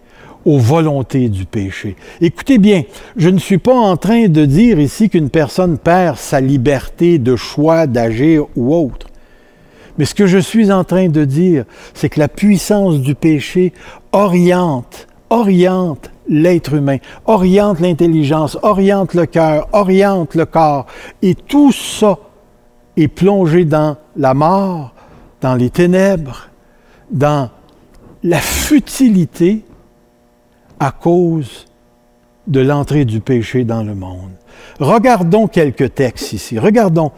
aux 0.45 0.59
volontés 0.59 1.29
du 1.29 1.45
péché. 1.45 1.97
Écoutez 2.21 2.59
bien, 2.59 2.85
je 3.17 3.29
ne 3.29 3.39
suis 3.39 3.59
pas 3.59 3.75
en 3.75 3.97
train 3.97 4.29
de 4.29 4.45
dire 4.45 4.79
ici 4.79 5.09
qu'une 5.09 5.31
personne 5.31 5.79
perd 5.79 6.19
sa 6.19 6.41
liberté 6.41 7.19
de 7.19 7.37
choix 7.37 7.87
d'agir 7.87 8.47
ou 8.55 8.75
autre. 8.75 9.09
Mais 9.99 10.05
ce 10.05 10.15
que 10.15 10.27
je 10.27 10.39
suis 10.39 10.73
en 10.73 10.85
train 10.85 11.09
de 11.09 11.25
dire, 11.25 11.65
c'est 11.95 12.09
que 12.09 12.21
la 12.21 12.29
puissance 12.29 13.01
du 13.01 13.15
péché 13.15 13.73
oriente, 14.13 15.07
oriente 15.31 16.11
l'être 16.29 16.75
humain, 16.75 16.99
oriente 17.27 17.81
l'intelligence, 17.81 18.59
oriente 18.63 19.15
le 19.15 19.27
cœur, 19.27 19.69
oriente 19.73 20.35
le 20.35 20.47
corps. 20.47 20.87
Et 21.21 21.35
tout 21.35 21.73
ça 21.73 22.19
est 22.97 23.09
plongé 23.09 23.65
dans 23.65 23.97
la 24.17 24.35
mort, 24.35 24.95
dans 25.41 25.55
les 25.55 25.71
ténèbres, 25.71 26.49
dans 27.11 27.51
la 28.23 28.39
futilité 28.39 29.65
à 30.79 30.91
cause 30.91 31.67
de 32.47 32.61
l'entrée 32.61 33.05
du 33.05 33.21
péché 33.21 33.65
dans 33.65 33.83
le 33.83 33.95
monde. 33.95 34.33
Regardons 34.81 35.47
quelques 35.47 35.95
textes 35.95 36.33
ici. 36.33 36.59
Regardons. 36.59 37.13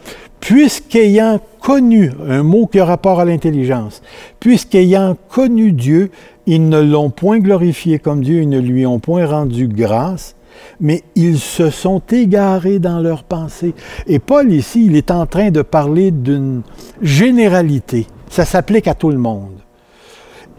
Puisqu'ayant 0.47 1.39
connu, 1.59 2.11
un 2.29 2.43
mot 2.43 2.67
qui 2.67 2.79
a 2.79 2.85
rapport 2.85 3.19
à 3.19 3.25
l'intelligence, 3.25 4.03
puisqu'ayant 4.39 5.17
connu 5.27 5.71
Dieu, 5.71 6.11
ils 6.45 6.69
ne 6.69 6.79
l'ont 6.79 7.09
point 7.09 7.39
glorifié 7.39 7.97
comme 7.97 8.21
Dieu, 8.21 8.43
ils 8.43 8.49
ne 8.49 8.59
lui 8.59 8.85
ont 8.85 8.99
point 8.99 9.25
rendu 9.25 9.67
grâce, 9.67 10.35
mais 10.79 11.01
ils 11.15 11.39
se 11.39 11.71
sont 11.71 11.99
égarés 12.11 12.77
dans 12.77 12.99
leurs 12.99 13.23
pensées. 13.23 13.73
Et 14.05 14.19
Paul 14.19 14.53
ici, 14.53 14.85
il 14.85 14.95
est 14.95 15.09
en 15.09 15.25
train 15.25 15.49
de 15.49 15.63
parler 15.63 16.11
d'une 16.11 16.61
généralité. 17.01 18.05
Ça 18.29 18.45
s'applique 18.45 18.87
à 18.87 18.93
tout 18.93 19.09
le 19.09 19.17
monde. 19.17 19.57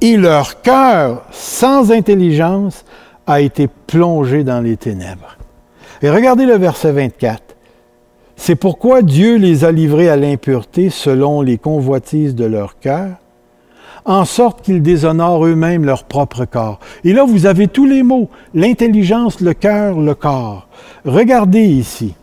Et 0.00 0.16
leur 0.16 0.62
cœur, 0.62 1.22
sans 1.30 1.92
intelligence, 1.92 2.84
a 3.24 3.40
été 3.40 3.68
plongé 3.86 4.42
dans 4.42 4.60
les 4.60 4.76
ténèbres. 4.76 5.38
Et 6.02 6.10
regardez 6.10 6.44
le 6.44 6.56
verset 6.56 6.90
24. 6.90 7.45
C'est 8.36 8.54
pourquoi 8.54 9.02
Dieu 9.02 9.36
les 9.36 9.64
a 9.64 9.72
livrés 9.72 10.08
à 10.08 10.16
l'impureté 10.16 10.90
selon 10.90 11.40
les 11.40 11.58
convoitises 11.58 12.34
de 12.34 12.44
leur 12.44 12.78
cœur, 12.78 13.16
en 14.04 14.24
sorte 14.24 14.62
qu'ils 14.62 14.82
déshonorent 14.82 15.46
eux-mêmes 15.46 15.84
leur 15.84 16.04
propre 16.04 16.44
corps. 16.44 16.78
Et 17.02 17.12
là, 17.12 17.24
vous 17.24 17.46
avez 17.46 17.66
tous 17.66 17.86
les 17.86 18.02
mots, 18.02 18.28
l'intelligence, 18.54 19.40
le 19.40 19.52
cœur, 19.52 20.00
le 20.00 20.14
corps. 20.14 20.68
Regardez 21.04 21.64
ici. 21.64 22.14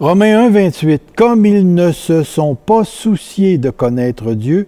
Romains 0.00 0.46
1, 0.46 0.50
28. 0.50 1.02
Comme 1.14 1.44
ils 1.46 1.74
ne 1.74 1.92
se 1.92 2.22
sont 2.22 2.54
pas 2.54 2.84
souciés 2.84 3.58
de 3.58 3.70
connaître 3.70 4.32
Dieu, 4.32 4.66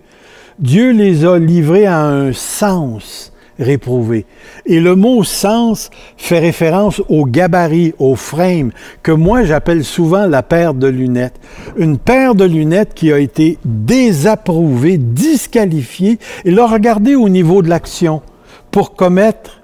Dieu 0.59 0.93
les 0.93 1.25
a 1.25 1.39
livrés 1.39 1.87
à 1.87 2.05
un 2.05 2.33
sens 2.33 3.32
réprouvé. 3.59 4.27
Et 4.67 4.81
le 4.81 4.95
mot 4.95 5.25
sens 5.25 5.91
fait 6.17 6.39
référence 6.39 7.03
au 7.09 7.25
gabarit, 7.25 7.95
au 7.99 8.17
frame, 8.17 8.73
que 9.03 9.13
moi 9.13 9.45
j'appelle 9.45 9.85
souvent 9.85 10.27
la 10.27 10.43
paire 10.43 10.75
de 10.75 10.87
lunettes. 10.87 11.41
Une 11.77 11.99
paire 11.99 12.35
de 12.35 12.45
lunettes 12.45 12.95
qui 12.95 13.13
a 13.13 13.19
été 13.19 13.59
désapprouvée, 13.65 14.99
disqualifiée, 14.99 16.19
et 16.45 16.51
là, 16.51 16.67
regardez 16.67 17.15
au 17.15 17.29
niveau 17.29 17.63
de 17.63 17.69
l'action, 17.69 18.23
pour 18.71 18.95
commettre 18.95 19.61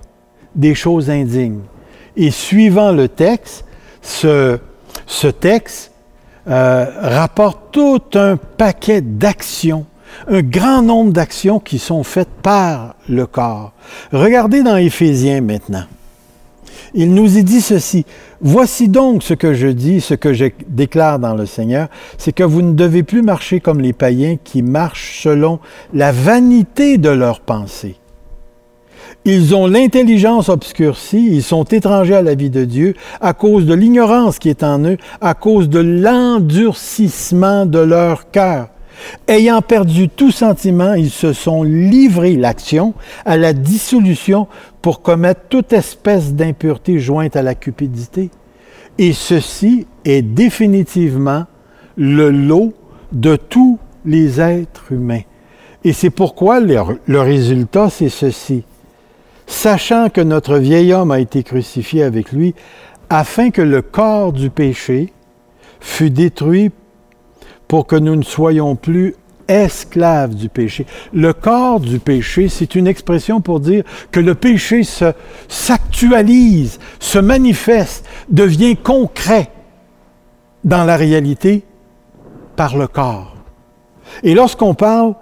des 0.55 0.75
choses 0.75 1.11
indignes. 1.11 1.61
Et 2.17 2.31
suivant 2.31 2.93
le 2.93 3.09
texte, 3.09 3.65
ce, 4.03 4.59
ce 5.07 5.29
texte 5.29 5.93
euh, 6.49 6.87
rapporte 7.01 7.73
tout 7.73 8.03
un 8.15 8.37
paquet 8.37 9.01
d'actions 9.01 9.87
un 10.29 10.43
grand 10.43 10.83
nombre 10.83 11.13
d'actions 11.13 11.61
qui 11.61 11.79
sont 11.79 12.03
faites 12.03 12.29
par 12.43 12.95
le 13.09 13.27
corps. 13.27 13.73
Regardez 14.13 14.63
dans 14.63 14.77
Éphésiens 14.77 15.41
maintenant. 15.41 15.85
Il 16.95 17.13
nous 17.13 17.37
est 17.37 17.43
dit 17.43 17.61
ceci. 17.61 18.07
Voici 18.41 18.89
donc 18.89 19.23
ce 19.23 19.35
que 19.35 19.53
je 19.53 19.69
dis, 19.69 20.01
ce 20.01 20.15
que 20.15 20.33
je 20.33 20.47
déclare 20.69 21.19
dans 21.19 21.35
le 21.35 21.47
Seigneur, 21.47 21.89
c'est 22.17 22.33
que 22.33 22.45
vous 22.45 22.63
ne 22.63 22.73
devez 22.73 23.03
plus 23.03 23.23
marcher 23.23 23.61
comme 23.61 23.81
les 23.81 23.93
païens 23.93 24.37
qui 24.43 24.63
marchent 24.63 25.21
selon 25.23 25.59
la 25.93 26.13
vanité 26.13 26.99
de 26.99 27.11
leurs 27.11 27.41
pensées. 27.41 27.97
Ils 29.25 29.55
ont 29.55 29.67
l'intelligence 29.67 30.49
obscurcie, 30.49 31.29
ils 31.31 31.43
sont 31.43 31.65
étrangers 31.65 32.15
à 32.15 32.23
la 32.23 32.35
vie 32.35 32.51
de 32.51 32.65
Dieu 32.65 32.95
à 33.21 33.35
cause 33.35 33.67
de 33.67 33.75
l'ignorance 33.75 34.39
qui 34.39 34.49
est 34.49 34.63
en 34.63 34.85
eux, 34.85 34.97
à 35.21 35.35
cause 35.35 35.69
de 35.69 35.81
l'endurcissement 35.81 37.67
de 37.67 37.81
leur 37.81 38.31
cœur. 38.31 38.69
Ayant 39.27 39.63
perdu 39.63 40.09
tout 40.09 40.31
sentiment, 40.31 40.95
ils 40.95 41.11
se 41.11 41.33
sont 41.33 41.63
livrés 41.63 42.37
l'action 42.37 42.95
à 43.25 43.37
la 43.37 43.53
dissolution 43.53 44.47
pour 44.83 45.03
commettre 45.03 45.43
toute 45.49 45.73
espèce 45.73 46.35
d'impureté 46.35 46.99
jointe 46.99 47.37
à 47.37 47.43
la 47.43 47.55
cupidité. 47.55 48.31
Et 48.99 49.13
ceci 49.13 49.87
est 50.05 50.23
définitivement 50.23 51.47
le 51.97 52.31
lot 52.31 52.75
de 53.13 53.37
tous 53.37 53.79
les 54.05 54.41
êtres 54.41 54.93
humains. 54.93 55.23
Et 55.85 55.93
c'est 55.93 56.11
pourquoi 56.11 56.61
le, 56.61 57.21
résultat, 57.21 57.91
c'est 57.91 58.09
ceci. 58.09 58.65
Sachant 59.47 60.09
que 60.11 60.21
notre 60.21 60.59
vieil 60.59 60.93
homme 60.93 61.11
a 61.11 61.21
été 61.21 61.43
crucifié 61.43 62.03
avec 62.03 62.33
lui, 62.33 62.55
afin 63.09 63.51
que 63.51 63.63
le 63.63 63.81
corps 63.81 64.33
du 64.33 64.51
péché 64.51 65.13
fût 65.81 66.11
détruit 66.11 66.71
pour 67.69 67.87
que 67.87 67.97
nous 67.97 68.17
ne 68.17 68.23
soyons 68.23 68.75
plus 68.75 69.15
esclaves 69.47 70.35
du 70.35 70.49
péché. 70.49 70.87
Le 71.13 71.33
corps 71.33 71.81
du 71.81 71.99
péché, 71.99 72.49
c'est 72.49 72.75
une 72.75 72.87
expression 72.87 73.41
pour 73.41 73.61
dire 73.61 73.85
que 74.11 74.21
le 74.21 74.35
péché 74.35 74.83
s'actualise, 75.49 76.79
se, 76.99 77.19
manifeste, 77.19 78.07
devient 78.29 78.77
concret 78.77 79.51
dans 80.65 80.85
la 80.85 80.97
réalité 80.97 81.65
par 82.57 82.77
le 82.77 82.89
corps. 82.89 83.37
Et 84.23 84.35
lorsqu'on 84.35 84.75
parle 84.75 85.15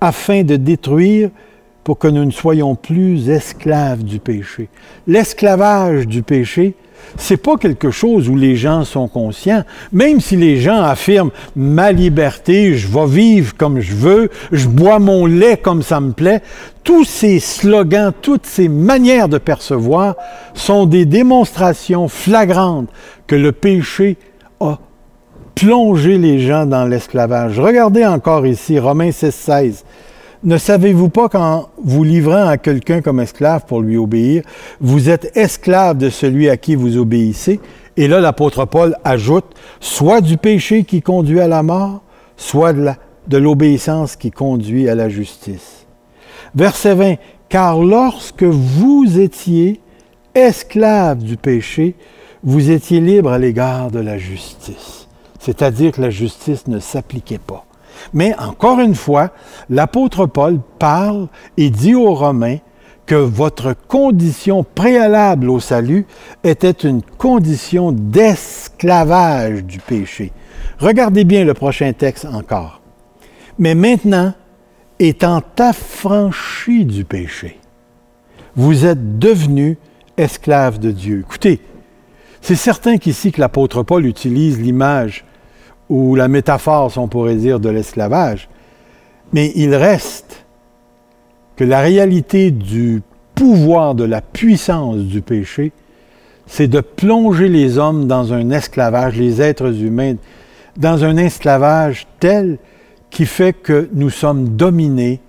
afin 0.00 0.42
de 0.42 0.56
détruire, 0.56 1.30
pour 1.84 1.98
que 1.98 2.08
nous 2.08 2.24
ne 2.24 2.30
soyons 2.30 2.74
plus 2.74 3.28
esclaves 3.30 4.04
du 4.04 4.18
péché. 4.18 4.68
L'esclavage 5.06 6.06
du 6.06 6.22
péché, 6.22 6.74
c'est 7.16 7.36
pas 7.36 7.56
quelque 7.56 7.90
chose 7.90 8.28
où 8.28 8.36
les 8.36 8.56
gens 8.56 8.84
sont 8.84 9.08
conscients. 9.08 9.64
Même 9.92 10.20
si 10.20 10.36
les 10.36 10.58
gens 10.58 10.82
affirment 10.82 11.30
ma 11.56 11.92
liberté, 11.92 12.74
je 12.74 12.88
vais 12.88 13.06
vivre 13.06 13.56
comme 13.56 13.80
je 13.80 13.94
veux, 13.94 14.30
je 14.52 14.68
bois 14.68 14.98
mon 14.98 15.26
lait 15.26 15.56
comme 15.56 15.82
ça 15.82 16.00
me 16.00 16.12
plaît, 16.12 16.42
tous 16.84 17.04
ces 17.04 17.40
slogans, 17.40 18.12
toutes 18.20 18.46
ces 18.46 18.68
manières 18.68 19.28
de 19.28 19.38
percevoir 19.38 20.16
sont 20.54 20.86
des 20.86 21.04
démonstrations 21.04 22.08
flagrantes 22.08 22.88
que 23.26 23.36
le 23.36 23.52
péché 23.52 24.16
a 24.60 24.78
plongé 25.54 26.18
les 26.18 26.40
gens 26.40 26.66
dans 26.66 26.86
l'esclavage. 26.86 27.58
Regardez 27.58 28.06
encore 28.06 28.46
ici 28.46 28.78
Romains 28.78 29.12
16, 29.12 29.34
16. 29.34 29.84
Ne 30.42 30.56
savez-vous 30.56 31.10
pas 31.10 31.28
qu'en 31.28 31.68
vous 31.84 32.02
livrant 32.02 32.46
à 32.46 32.56
quelqu'un 32.56 33.02
comme 33.02 33.20
esclave 33.20 33.66
pour 33.66 33.82
lui 33.82 33.98
obéir, 33.98 34.42
vous 34.80 35.10
êtes 35.10 35.36
esclave 35.36 35.98
de 35.98 36.08
celui 36.08 36.48
à 36.48 36.56
qui 36.56 36.76
vous 36.76 36.96
obéissez? 36.96 37.60
Et 37.98 38.08
là, 38.08 38.20
l'apôtre 38.20 38.64
Paul 38.64 38.96
ajoute, 39.04 39.44
soit 39.80 40.22
du 40.22 40.38
péché 40.38 40.84
qui 40.84 41.02
conduit 41.02 41.40
à 41.40 41.48
la 41.48 41.62
mort, 41.62 42.00
soit 42.38 42.72
de 42.72 43.36
l'obéissance 43.36 44.16
qui 44.16 44.30
conduit 44.30 44.88
à 44.88 44.94
la 44.94 45.10
justice. 45.10 45.84
Verset 46.54 46.94
20, 46.94 47.14
car 47.50 47.78
lorsque 47.78 48.44
vous 48.44 49.20
étiez 49.20 49.82
esclave 50.34 51.18
du 51.18 51.36
péché, 51.36 51.96
vous 52.42 52.70
étiez 52.70 53.00
libre 53.00 53.30
à 53.30 53.38
l'égard 53.38 53.90
de 53.90 54.00
la 54.00 54.16
justice. 54.16 55.06
C'est-à-dire 55.38 55.92
que 55.92 56.00
la 56.00 56.10
justice 56.10 56.66
ne 56.66 56.78
s'appliquait 56.78 57.36
pas. 57.38 57.66
Mais 58.12 58.34
encore 58.38 58.80
une 58.80 58.94
fois, 58.94 59.30
l'apôtre 59.68 60.26
Paul 60.26 60.58
parle 60.78 61.28
et 61.56 61.70
dit 61.70 61.94
aux 61.94 62.14
Romains 62.14 62.58
que 63.06 63.14
votre 63.14 63.74
condition 63.88 64.62
préalable 64.62 65.50
au 65.50 65.58
salut 65.58 66.06
était 66.44 66.70
une 66.70 67.02
condition 67.02 67.92
d'esclavage 67.92 69.64
du 69.64 69.78
péché. 69.80 70.32
Regardez 70.78 71.24
bien 71.24 71.44
le 71.44 71.54
prochain 71.54 71.92
texte 71.92 72.24
encore. 72.24 72.80
Mais 73.58 73.74
maintenant, 73.74 74.32
étant 74.98 75.42
affranchi 75.58 76.84
du 76.84 77.04
péché, 77.04 77.58
vous 78.54 78.86
êtes 78.86 79.18
devenu 79.18 79.76
esclave 80.16 80.78
de 80.78 80.90
Dieu. 80.90 81.24
Écoutez, 81.26 81.60
c'est 82.40 82.54
certain 82.54 82.96
qu'ici 82.96 83.32
que 83.32 83.40
l'apôtre 83.40 83.82
Paul 83.82 84.06
utilise 84.06 84.60
l'image 84.60 85.24
ou 85.90 86.14
la 86.14 86.28
métaphore, 86.28 86.90
si 86.90 86.98
on 86.98 87.08
pourrait 87.08 87.34
dire, 87.34 87.60
de 87.60 87.68
l'esclavage. 87.68 88.48
Mais 89.32 89.52
il 89.56 89.74
reste 89.74 90.46
que 91.56 91.64
la 91.64 91.80
réalité 91.80 92.52
du 92.52 93.02
pouvoir, 93.34 93.94
de 93.94 94.04
la 94.04 94.22
puissance 94.22 94.98
du 94.98 95.20
péché, 95.20 95.72
c'est 96.46 96.68
de 96.68 96.80
plonger 96.80 97.48
les 97.48 97.76
hommes 97.76 98.06
dans 98.06 98.32
un 98.32 98.50
esclavage, 98.50 99.16
les 99.16 99.42
êtres 99.42 99.82
humains, 99.82 100.14
dans 100.76 101.04
un 101.04 101.16
esclavage 101.16 102.06
tel 102.20 102.58
qui 103.10 103.26
fait 103.26 103.52
que 103.52 103.88
nous 103.92 104.10
sommes 104.10 104.50
dominés 104.50 105.20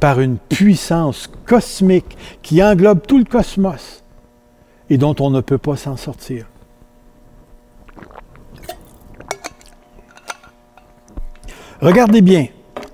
par 0.00 0.20
une 0.20 0.36
puissance 0.36 1.30
cosmique 1.46 2.16
qui 2.42 2.62
englobe 2.62 3.00
tout 3.06 3.18
le 3.18 3.24
cosmos 3.24 4.02
et 4.90 4.98
dont 4.98 5.14
on 5.20 5.30
ne 5.30 5.40
peut 5.40 5.58
pas 5.58 5.76
s'en 5.76 5.96
sortir. 5.96 6.46
Regardez 11.80 12.22
bien 12.22 12.46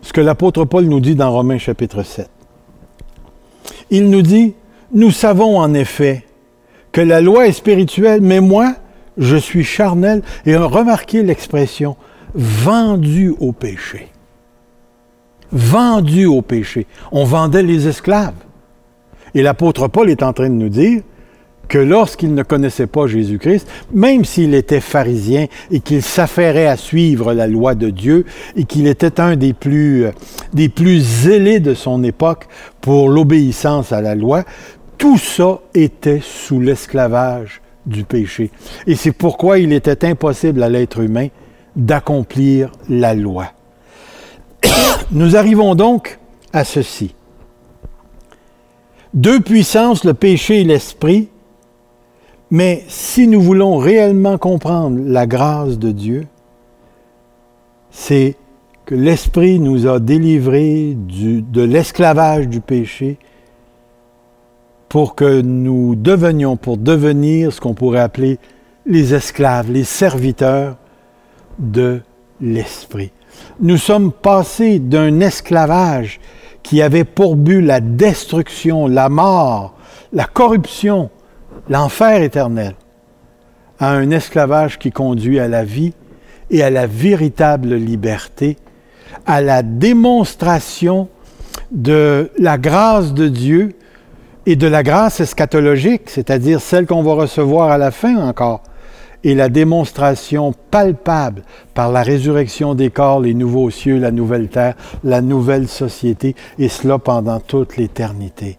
ce 0.03 0.13
que 0.13 0.21
l'apôtre 0.21 0.65
Paul 0.65 0.85
nous 0.85 1.01
dit 1.01 1.15
dans 1.15 1.33
Romains 1.33 1.59
chapitre 1.59 2.03
7. 2.03 2.29
Il 3.91 4.11
nous 4.11 4.23
dit, 4.23 4.55
nous 4.93 5.11
savons 5.11 5.59
en 5.59 5.73
effet 5.73 6.25
que 6.93 7.01
la 7.01 7.21
loi 7.21 7.47
est 7.47 7.53
spirituelle, 7.53 8.21
mais 8.21 8.41
moi, 8.41 8.75
je 9.17 9.37
suis 9.37 9.65
charnel. 9.65 10.23
Et 10.45 10.57
remarquez 10.57 11.23
l'expression, 11.23 11.97
vendu 12.35 13.35
au 13.41 13.53
péché. 13.53 14.09
Vendu 15.51 16.27
au 16.27 16.43
péché. 16.43 16.87
On 17.11 17.25
vendait 17.25 17.63
les 17.63 17.89
esclaves. 17.89 18.35
Et 19.35 19.43
l'apôtre 19.43 19.89
Paul 19.89 20.11
est 20.11 20.23
en 20.23 20.33
train 20.33 20.51
de 20.51 20.55
nous 20.55 20.69
dire, 20.69 21.03
que 21.69 21.79
lorsqu'il 21.79 22.35
ne 22.35 22.43
connaissait 22.43 22.87
pas 22.87 23.07
Jésus-Christ, 23.07 23.67
même 23.93 24.25
s'il 24.25 24.55
était 24.55 24.81
pharisien 24.81 25.47
et 25.71 25.81
qu'il 25.81 26.03
s'affairait 26.03 26.67
à 26.67 26.77
suivre 26.77 27.33
la 27.33 27.47
loi 27.47 27.75
de 27.75 27.91
Dieu 27.91 28.25
et 28.57 28.65
qu'il 28.65 28.87
était 28.87 29.21
un 29.21 29.37
des 29.37 29.53
plus, 29.53 30.05
euh, 30.05 30.11
des 30.53 30.69
plus 30.69 31.01
zélés 31.01 31.61
de 31.61 31.75
son 31.75 32.03
époque 32.05 32.47
pour 32.81 33.09
l'obéissance 33.09 33.93
à 33.93 34.01
la 34.01 34.15
loi, 34.15 34.45
tout 34.99 35.19
ça 35.19 35.61
était 35.75 36.21
sous 36.23 36.61
l'esclavage 36.61 37.61
du 37.87 38.05
péché. 38.05 38.51
Et 38.87 38.95
c'est 38.95 39.13
pourquoi 39.13 39.59
il 39.59 39.73
était 39.73 40.07
impossible 40.07 40.63
à 40.63 40.69
l'être 40.69 41.01
humain 41.01 41.29
d'accomplir 41.77 42.71
la 42.89 43.15
loi. 43.15 43.53
Nous 45.11 45.37
arrivons 45.37 45.75
donc 45.75 46.19
à 46.53 46.65
ceci. 46.65 47.15
Deux 49.13 49.41
puissances, 49.41 50.05
le 50.05 50.15
péché 50.15 50.61
et 50.61 50.65
l'esprit, 50.65 51.29
mais 52.55 52.85
si 52.87 53.27
nous 53.27 53.41
voulons 53.41 53.79
réellement 53.79 54.39
comprendre 54.39 55.01
la 55.05 55.27
grâce 55.27 55.77
de 55.77 55.91
Dieu, 55.91 56.29
c'est 57.91 58.37
que 58.87 58.95
l'Esprit 58.95 59.59
nous 59.59 59.89
a 59.89 59.99
délivrés 59.99 60.97
de 60.97 61.63
l'esclavage 61.63 62.47
du 62.47 62.61
péché 62.61 63.19
pour 64.89 65.17
que 65.17 65.41
nous 65.41 65.97
devenions, 65.97 66.57
pour 66.57 66.77
devenir 66.77 67.53
ce 67.53 67.61
qu'on 67.61 67.75
pourrait 67.75 67.99
appeler 67.99 68.39
les 68.87 69.15
esclaves, 69.15 69.69
les 69.69 69.83
serviteurs 69.83 70.77
de 71.59 72.03
l'Esprit. 72.41 73.11
Nous 73.59 73.79
sommes 73.79 74.13
passés 74.13 74.79
d'un 74.79 75.19
esclavage 75.19 76.21
qui 76.63 76.83
avait 76.83 77.03
pour 77.03 77.35
but 77.35 77.63
la 77.63 77.81
destruction, 77.81 78.87
la 78.87 79.09
mort, 79.09 79.75
la 80.13 80.27
corruption, 80.27 81.11
l'enfer 81.69 82.23
éternel, 82.23 82.75
à 83.79 83.91
un 83.91 84.11
esclavage 84.11 84.79
qui 84.79 84.91
conduit 84.91 85.39
à 85.39 85.49
la 85.49 85.65
vie 85.65 85.93
et 86.51 86.63
à 86.63 86.71
la 86.71 86.87
véritable 86.87 87.75
liberté, 87.75 88.57
à 89.27 89.41
la 89.41 89.63
démonstration 89.63 91.09
de 91.71 92.31
la 92.39 92.59
grâce 92.59 93.15
de 93.15 93.29
Dieu 93.29 93.75
et 94.47 94.57
de 94.57 94.67
la 94.67 94.83
grâce 94.83 95.21
eschatologique, 95.21 96.11
c'est-à-dire 96.11 96.61
celle 96.61 96.87
qu'on 96.87 97.03
va 97.03 97.15
recevoir 97.15 97.71
à 97.71 97.79
la 97.79 97.91
fin 97.91 98.17
encore, 98.17 98.63
et 99.25 99.35
la 99.35 99.49
démonstration 99.49 100.53
palpable 100.71 101.43
par 101.73 101.91
la 101.91 102.03
résurrection 102.03 102.75
des 102.75 102.91
corps, 102.91 103.21
les 103.21 103.33
nouveaux 103.33 103.71
cieux, 103.71 103.99
la 103.99 104.11
nouvelle 104.11 104.49
terre, 104.49 104.75
la 105.03 105.23
nouvelle 105.23 105.67
société, 105.67 106.37
et 106.59 106.69
cela 106.69 106.99
pendant 106.99 107.41
toute 107.41 107.79
l'éternité. 107.79 108.59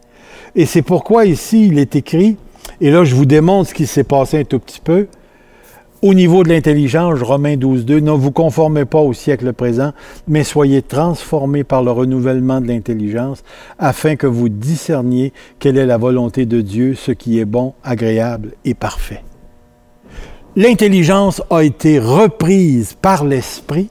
Et 0.56 0.66
c'est 0.66 0.82
pourquoi 0.82 1.26
ici 1.26 1.68
il 1.68 1.78
est 1.78 1.96
écrit, 1.96 2.38
et 2.82 2.92
là 2.92 3.04
je 3.04 3.16
vous 3.16 3.26
démontre 3.26 3.70
ce 3.70 3.74
qui 3.74 3.88
s'est 3.88 4.04
passé 4.04 4.40
un 4.40 4.44
tout 4.44 4.60
petit 4.60 4.82
peu, 4.82 5.08
au 6.02 6.14
niveau 6.14 6.44
de 6.44 6.50
l'intelligence, 6.50 7.20
Romains 7.22 7.58
12, 7.58 7.84
2, 7.86 8.00
ne 8.00 8.12
vous 8.12 8.30
conformez 8.30 8.86
pas 8.86 9.00
au 9.00 9.12
siècle 9.12 9.54
présent, 9.54 9.92
mais 10.28 10.44
soyez 10.44 10.84
transformés 10.84 11.64
par 11.64 11.82
le 11.82 11.90
renouvellement 11.90 12.62
de 12.62 12.68
l'intelligence, 12.68 13.44
afin 13.80 14.16
que 14.16 14.28
vous 14.28 14.48
discerniez 14.48 15.34
quelle 15.58 15.80
est 15.80 15.86
la 15.88 15.98
volonté 15.98 16.46
de 16.46 16.62
Dieu, 16.62 16.94
ce 16.94 17.12
qui 17.12 17.40
est 17.40 17.46
bon, 17.46 17.74
agréable 17.84 18.52
et 18.66 18.76
parfait. 18.76 19.24
L'intelligence 20.56 21.42
a 21.50 21.64
été 21.64 21.98
reprise 21.98 22.96
par 23.02 23.26
l'Esprit, 23.26 23.90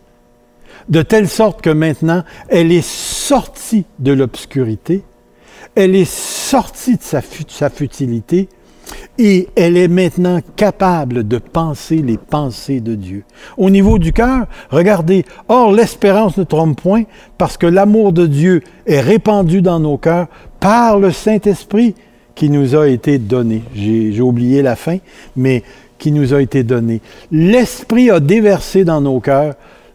de 0.89 1.03
telle 1.03 1.29
sorte 1.29 1.63
que 1.63 1.71
maintenant, 1.71 2.23
elle 2.49 2.71
est 2.71 2.87
sortie 2.87 3.87
de 3.99 4.13
l'obscurité, 4.13 5.03
elle 5.75 5.97
est 5.97 6.09
sortie 6.09 6.97
de 6.97 7.03
sa, 7.03 7.23
sa 7.49 7.71
futilité, 7.71 8.49
et 9.19 9.49
elle 9.57 9.77
est 9.77 9.89
maintenant 9.89 10.41
capable 10.57 11.27
de 11.27 11.39
penser 11.39 11.97
les 11.97 12.19
pensées 12.19 12.81
de 12.81 12.95
Dieu. 12.95 13.25
Au 13.57 13.71
niveau 13.71 13.99
du 13.99 14.13
cœur, 14.13 14.47
regardez, 14.71 15.25
or 15.49 15.73
l'espérance 15.73 16.37
ne 16.37 16.45
trompe 16.45 16.81
point 16.81 17.05
parce 17.39 17.57
que 17.57 17.67
l'amour 17.67 18.13
de 18.13 18.27
Dieu 18.27 18.63
est 18.87 19.01
répandu 19.01 19.63
dans 19.63 19.81
nos 19.81 19.97
cœurs 19.97 20.27
par 20.61 20.99
le 20.99 21.13
Saint-Esprit 21.13 21.95
qui 22.35 22.51
nous 22.51 22.75
a 22.75 22.89
été 22.89 23.19
donné. 23.19 23.63
J'ai 23.75 24.21
oublié 24.21 24.63
la 24.63 24.75
fin, 24.75 24.99
mais 25.37 25.63
qui 25.99 26.11
nous 26.11 26.35
a 26.35 26.43
été 26.43 26.65
donné. 26.65 27.01
L'Esprit 27.31 28.11
a 28.11 28.21
déversé 28.21 28.85
dans 28.85 29.01
nos 29.01 29.21
cœurs 29.21 29.55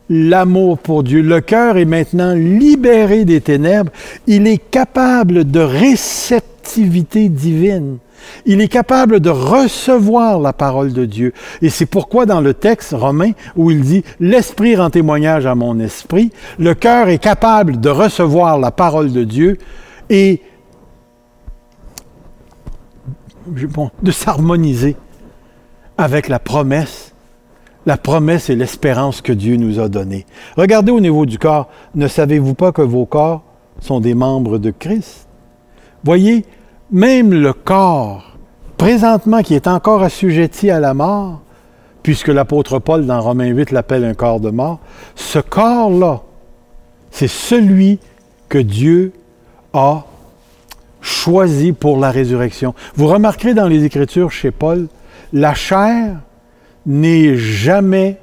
l'amour 0.10 0.78
pour 0.80 1.04
Dieu. 1.04 1.22
Le 1.22 1.42
cœur 1.42 1.78
est 1.78 1.86
maintenant 1.86 2.34
libéré 2.34 3.26
des 3.26 3.42
ténèbres. 3.42 3.92
Il 4.26 4.48
est 4.48 4.58
capable 4.72 5.50
de 5.50 5.60
réceptivité 5.60 7.30
divine. 7.30 7.98
Il 8.46 8.62
est 8.62 8.68
capable 8.68 9.20
de 9.20 9.30
recevoir 9.30 10.40
la 10.40 10.54
parole 10.54 10.94
de 10.94 11.06
Dieu. 11.06 11.34
Et 11.62 11.70
c'est 11.70 11.86
pourquoi 11.86 12.26
dans 12.26 12.42
le 12.42 12.54
texte 12.54 12.94
romain 12.94 13.32
où 13.56 13.72
il 13.72 13.82
dit 13.82 14.04
L'Esprit 14.20 14.76
rend 14.76 14.90
témoignage 14.90 15.46
à 15.46 15.56
mon 15.56 15.80
esprit, 15.80 16.32
le 16.58 16.74
cœur 16.74 17.10
est 17.10 17.20
capable 17.20 17.80
de 17.80 17.90
recevoir 17.90 18.60
la 18.60 18.72
parole 18.72 19.12
de 19.12 19.24
Dieu 19.24 19.58
et 20.10 20.42
de 24.02 24.12
s'harmoniser 24.12 24.96
avec 25.98 26.28
la 26.28 26.40
promesse, 26.40 27.14
la 27.86 27.98
promesse 27.98 28.50
et 28.50 28.56
l'espérance 28.56 29.22
que 29.22 29.34
Dieu 29.34 29.58
nous 29.58 29.80
a 29.80 29.90
donnée. 29.90 30.26
Regardez 30.56 30.92
au 30.92 31.00
niveau 31.00 31.26
du 31.26 31.40
corps. 31.40 31.70
Ne 31.96 32.08
savez-vous 32.08 32.54
pas 32.54 32.72
que 32.72 32.82
vos 32.82 33.06
corps 33.06 33.44
sont 33.82 34.00
des 34.00 34.14
membres 34.14 34.58
de 34.58 34.72
Christ? 34.72 35.28
Voyez, 36.04 36.46
même 36.92 37.34
le 37.34 37.54
corps, 37.54 38.38
présentement 38.78 39.42
qui 39.42 39.56
est 39.56 39.68
encore 39.68 40.04
assujetti 40.04 40.70
à 40.70 40.80
la 40.80 40.94
mort, 40.94 41.42
puisque 42.04 42.30
l'apôtre 42.30 42.80
Paul 42.80 43.06
dans 43.06 43.22
Romains 43.22 43.48
8 43.48 43.72
l'appelle 43.72 44.06
un 44.06 44.14
corps 44.14 44.40
de 44.40 44.50
mort, 44.50 44.80
ce 45.16 45.40
corps-là, 45.40 46.22
c'est 47.12 47.28
celui 47.28 48.00
que 48.48 48.58
Dieu 48.58 49.14
a 49.74 50.06
choisi 51.02 51.72
pour 51.72 52.00
la 52.00 52.12
résurrection. 52.12 52.74
Vous 52.96 53.08
remarquerez 53.08 53.54
dans 53.54 53.68
les 53.68 53.84
Écritures 53.84 54.32
chez 54.32 54.52
Paul, 54.52 54.88
la 55.32 55.54
chair 55.54 56.18
n'est 56.86 57.36
jamais 57.36 58.18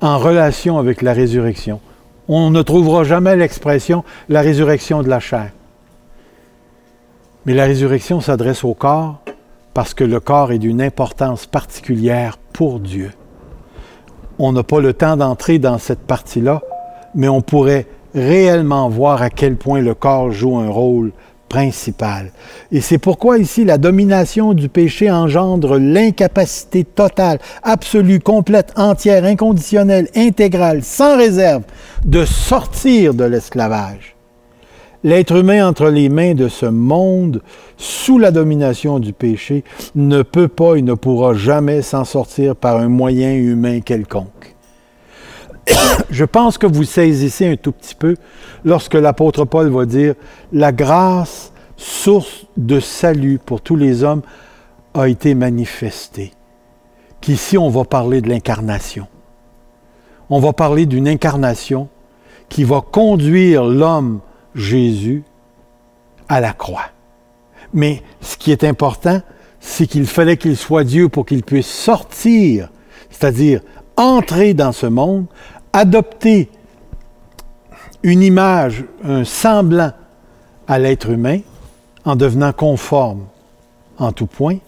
en 0.00 0.18
relation 0.18 0.78
avec 0.78 1.02
la 1.02 1.12
résurrection. 1.12 1.80
On 2.28 2.50
ne 2.50 2.62
trouvera 2.62 3.04
jamais 3.04 3.36
l'expression 3.36 4.04
la 4.28 4.40
résurrection 4.40 5.02
de 5.02 5.08
la 5.08 5.20
chair. 5.20 5.50
Mais 7.46 7.52
la 7.52 7.64
résurrection 7.64 8.20
s'adresse 8.20 8.64
au 8.64 8.72
corps 8.72 9.20
parce 9.74 9.92
que 9.92 10.04
le 10.04 10.18
corps 10.20 10.52
est 10.52 10.58
d'une 10.58 10.80
importance 10.80 11.46
particulière 11.46 12.38
pour 12.52 12.80
Dieu. 12.80 13.10
On 14.38 14.52
n'a 14.52 14.62
pas 14.62 14.80
le 14.80 14.94
temps 14.94 15.16
d'entrer 15.16 15.58
dans 15.58 15.78
cette 15.78 16.00
partie-là, 16.00 16.62
mais 17.14 17.28
on 17.28 17.42
pourrait 17.42 17.86
réellement 18.14 18.88
voir 18.88 19.20
à 19.20 19.28
quel 19.28 19.56
point 19.56 19.80
le 19.80 19.94
corps 19.94 20.30
joue 20.30 20.56
un 20.56 20.70
rôle 20.70 21.12
principal. 21.48 22.32
Et 22.72 22.80
c'est 22.80 22.98
pourquoi 22.98 23.38
ici 23.38 23.64
la 23.64 23.78
domination 23.78 24.54
du 24.54 24.68
péché 24.68 25.10
engendre 25.10 25.78
l'incapacité 25.78 26.84
totale, 26.84 27.38
absolue, 27.62 28.20
complète, 28.20 28.72
entière, 28.76 29.24
inconditionnelle, 29.24 30.08
intégrale, 30.16 30.82
sans 30.82 31.16
réserve, 31.16 31.62
de 32.04 32.24
sortir 32.24 33.12
de 33.12 33.24
l'esclavage. 33.24 34.13
L'être 35.04 35.36
humain 35.36 35.68
entre 35.68 35.90
les 35.90 36.08
mains 36.08 36.32
de 36.32 36.48
ce 36.48 36.64
monde, 36.64 37.42
sous 37.76 38.18
la 38.18 38.30
domination 38.30 38.98
du 38.98 39.12
péché, 39.12 39.62
ne 39.94 40.22
peut 40.22 40.48
pas 40.48 40.76
et 40.76 40.82
ne 40.82 40.94
pourra 40.94 41.34
jamais 41.34 41.82
s'en 41.82 42.04
sortir 42.04 42.56
par 42.56 42.78
un 42.78 42.88
moyen 42.88 43.34
humain 43.34 43.80
quelconque. 43.80 44.56
Je 46.10 46.24
pense 46.24 46.56
que 46.56 46.66
vous 46.66 46.84
saisissez 46.84 47.46
un 47.46 47.56
tout 47.56 47.72
petit 47.72 47.94
peu 47.94 48.16
lorsque 48.64 48.94
l'apôtre 48.94 49.44
Paul 49.44 49.68
va 49.68 49.84
dire 49.84 50.14
La 50.52 50.72
grâce, 50.72 51.52
source 51.76 52.46
de 52.56 52.80
salut 52.80 53.38
pour 53.44 53.60
tous 53.60 53.76
les 53.76 54.04
hommes, 54.04 54.22
a 54.94 55.06
été 55.08 55.34
manifestée. 55.34 56.32
Qu'ici, 57.20 57.58
on 57.58 57.68
va 57.68 57.84
parler 57.84 58.22
de 58.22 58.30
l'incarnation. 58.30 59.06
On 60.30 60.40
va 60.40 60.54
parler 60.54 60.86
d'une 60.86 61.08
incarnation 61.08 61.88
qui 62.48 62.64
va 62.64 62.80
conduire 62.80 63.64
l'homme 63.64 64.20
Jésus 64.54 65.22
à 66.28 66.40
la 66.40 66.52
croix. 66.52 66.86
Mais 67.72 68.02
ce 68.20 68.36
qui 68.36 68.52
est 68.52 68.64
important, 68.64 69.20
c'est 69.60 69.86
qu'il 69.86 70.06
fallait 70.06 70.36
qu'il 70.36 70.56
soit 70.56 70.84
Dieu 70.84 71.08
pour 71.08 71.26
qu'il 71.26 71.42
puisse 71.42 71.66
sortir, 71.66 72.70
c'est-à-dire 73.10 73.60
entrer 73.96 74.54
dans 74.54 74.72
ce 74.72 74.86
monde, 74.86 75.26
adopter 75.72 76.50
une 78.02 78.22
image, 78.22 78.84
un 79.02 79.24
semblant 79.24 79.92
à 80.68 80.78
l'être 80.78 81.10
humain, 81.10 81.40
en 82.04 82.16
devenant 82.16 82.52
conforme 82.52 83.26
en 83.98 84.12
tout 84.12 84.26
point, 84.26 84.58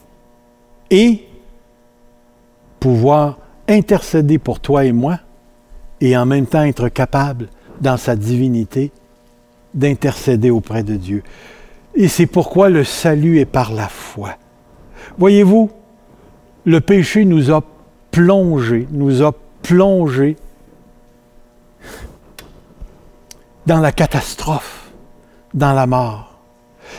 et 0.91 1.27
pouvoir 2.81 3.39
intercéder 3.69 4.39
pour 4.39 4.61
toi 4.61 4.85
et 4.85 4.93
moi, 4.93 5.19
et 6.01 6.17
en 6.17 6.27
même 6.27 6.47
temps 6.47 6.63
être 6.63 6.89
capable, 6.89 7.49
dans 7.81 7.97
sa 7.97 8.17
divinité, 8.17 8.91
d'intercéder 9.77 10.51
auprès 10.51 10.83
de 10.83 10.97
Dieu. 10.97 11.23
Et 11.95 12.09
c'est 12.09 12.27
pourquoi 12.27 12.69
le 12.69 12.85
salut 12.85 13.39
est 13.39 13.45
par 13.47 13.73
la 13.73 13.89
foi. 13.89 14.31
Voyez-vous, 15.19 15.71
le 16.65 16.81
péché 16.81 17.25
nous 17.25 17.53
a 17.53 17.63
plongé, 18.11 18.89
nous 18.91 19.23
a 19.23 19.33
plongé 19.63 20.37
dans 23.67 23.81
la 23.81 23.93
catastrophe, 23.93 24.91
dans 25.55 25.73
la 25.73 25.87
mort. 25.87 26.39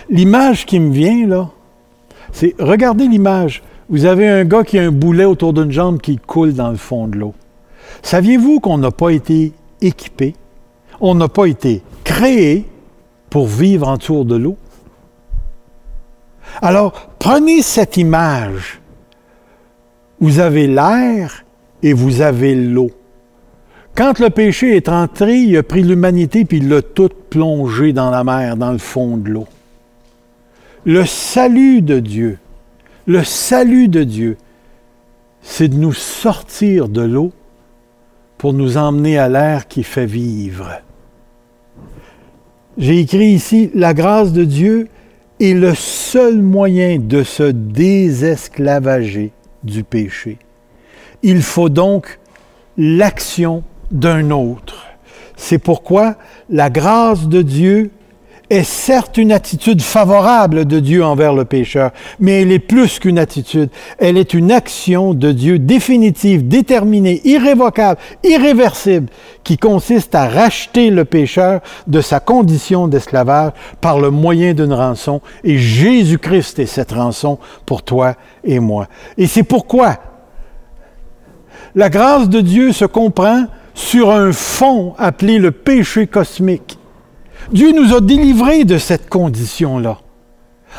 L'image 0.10 0.66
qui 0.66 0.80
me 0.80 0.92
vient 0.92 1.28
là, 1.28 1.50
c'est 2.32 2.56
regardez 2.60 3.08
l'image. 3.08 3.64
Vous 3.90 4.06
avez 4.06 4.28
un 4.28 4.44
gars 4.44 4.64
qui 4.64 4.78
a 4.78 4.84
un 4.84 4.92
boulet 4.92 5.26
autour 5.26 5.54
d'une 5.54 5.72
jambe 5.72 6.02
qui 6.02 6.18
coule 6.18 6.54
dans 6.54 6.72
le 6.72 6.78
fond 6.78 7.08
de 7.08 7.18
l'eau. 7.18 7.34
Saviez-vous 8.02 8.60
qu'on 8.60 8.78
n'a 8.78 8.92
pas 8.92 9.10
été 9.10 9.54
équipé, 9.82 10.36
on 11.00 11.16
n'a 11.16 11.30
pas 11.30 11.46
été 11.46 11.82
créé 12.18 12.66
pour 13.30 13.46
vivre 13.46 13.88
en 13.88 13.98
tour 13.98 14.26
de 14.26 14.36
l'eau. 14.36 14.58
Alors, 16.64 17.12
prenez 17.20 17.62
cette 17.62 17.96
image. 17.98 18.80
Vous 20.20 20.40
avez 20.40 20.66
l'air 20.66 21.46
et 21.84 21.94
vous 21.94 22.22
avez 22.22 22.56
l'eau. 22.56 22.90
Quand 23.94 24.18
le 24.18 24.32
péché 24.32 24.76
est 24.76 24.90
entré, 24.90 25.38
il 25.38 25.58
a 25.58 25.62
pris 25.62 25.84
l'humanité 25.84 26.44
puis 26.44 26.58
il 26.58 26.70
l'a 26.70 26.82
toute 26.82 27.30
plongée 27.30 27.94
dans 27.94 28.10
la 28.10 28.24
mer, 28.24 28.58
dans 28.58 28.72
le 28.72 28.80
fond 28.80 29.18
de 29.18 29.30
l'eau. 29.30 29.48
Le 30.86 31.06
salut 31.06 31.84
de 31.84 32.00
Dieu, 32.00 32.40
le 33.06 33.24
salut 33.24 33.90
de 33.90 34.04
Dieu, 34.04 34.38
c'est 35.44 35.68
de 35.68 35.76
nous 35.76 35.94
sortir 35.94 36.90
de 36.90 37.02
l'eau 37.02 37.32
pour 38.40 38.54
nous 38.54 38.78
emmener 38.78 39.20
à 39.20 39.30
l'air 39.30 39.68
qui 39.68 39.84
fait 39.84 40.08
vivre. 40.08 40.82
J'ai 42.78 43.00
écrit 43.00 43.30
ici, 43.30 43.72
la 43.74 43.96
grâce 43.96 44.34
de 44.34 44.44
Dieu 44.44 44.88
est 45.40 45.54
le 45.54 45.74
seul 45.74 46.42
moyen 46.44 47.00
de 47.00 47.24
se 47.24 47.44
désesclavager 47.44 49.32
du 49.64 49.84
péché. 49.84 50.38
Il 51.24 51.42
faut 51.42 51.70
donc 51.70 52.20
l'action 52.78 53.64
d'un 53.90 54.30
autre. 54.30 54.86
C'est 55.36 55.58
pourquoi 55.58 56.18
la 56.52 56.70
grâce 56.70 57.28
de 57.28 57.42
Dieu 57.42 57.90
est 58.50 58.64
certes 58.64 59.18
une 59.18 59.32
attitude 59.32 59.82
favorable 59.82 60.66
de 60.66 60.80
Dieu 60.80 61.04
envers 61.04 61.34
le 61.34 61.46
pécheur, 61.46 61.92
mais 62.20 62.42
elle 62.42 62.52
est 62.52 62.60
plus 62.60 63.00
qu'une 63.00 63.20
attitude. 63.20 63.70
Elle 63.98 64.18
est 64.18 64.34
une 64.34 64.52
action 64.52 65.14
de 65.14 65.32
Dieu 65.32 65.60
définitive, 65.60 66.48
déterminée, 66.48 67.22
irrévocable, 67.26 68.00
irréversible, 68.24 69.08
qui 69.44 69.58
consiste 69.58 70.16
à 70.16 70.28
racheter 70.28 70.90
le 70.90 71.06
pécheur 71.06 71.62
de 71.88 72.02
sa 72.02 72.20
condition 72.20 72.88
d'esclavage 72.88 73.52
par 73.82 74.00
le 74.00 74.12
moyen 74.12 74.54
d'une 74.54 74.74
rançon. 74.74 75.22
Et 75.44 75.58
Jésus-Christ 75.58 76.60
est 76.60 76.66
cette 76.66 76.92
rançon 76.92 77.40
pour 77.66 77.84
toi 77.84 78.16
et 78.44 78.60
moi. 78.60 78.88
Et 79.18 79.28
c'est 79.28 79.44
pourquoi 79.44 79.98
la 81.76 81.90
grâce 81.90 82.30
de 82.30 82.42
Dieu 82.42 82.72
se 82.72 82.86
comprend 82.86 83.46
sur 83.76 84.12
un 84.12 84.32
fond 84.32 84.96
appelé 84.98 85.38
le 85.38 85.52
péché 85.52 86.08
cosmique. 86.08 86.77
Dieu 87.52 87.72
nous 87.72 87.96
a 87.96 88.02
délivrés 88.02 88.66
de 88.66 88.78
cette 88.78 89.10
condition-là 89.10 90.00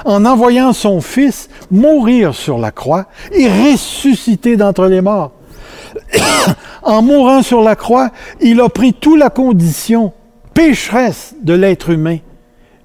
en 0.04 0.24
envoyant 0.24 0.72
son 0.72 1.00
Fils 1.00 1.48
mourir 1.70 2.34
sur 2.34 2.58
la 2.58 2.70
croix 2.70 3.06
et 3.32 3.48
ressusciter 3.48 4.56
d'entre 4.56 4.86
les 4.86 5.00
morts. 5.00 5.32
en 6.82 7.02
mourant 7.02 7.42
sur 7.42 7.62
la 7.62 7.76
croix, 7.76 8.10
il 8.40 8.60
a 8.60 8.68
pris 8.68 8.92
toute 8.92 9.18
la 9.18 9.30
condition 9.30 10.12
pécheresse 10.54 11.34
de 11.42 11.54
l'être 11.54 11.90
humain. 11.90 12.18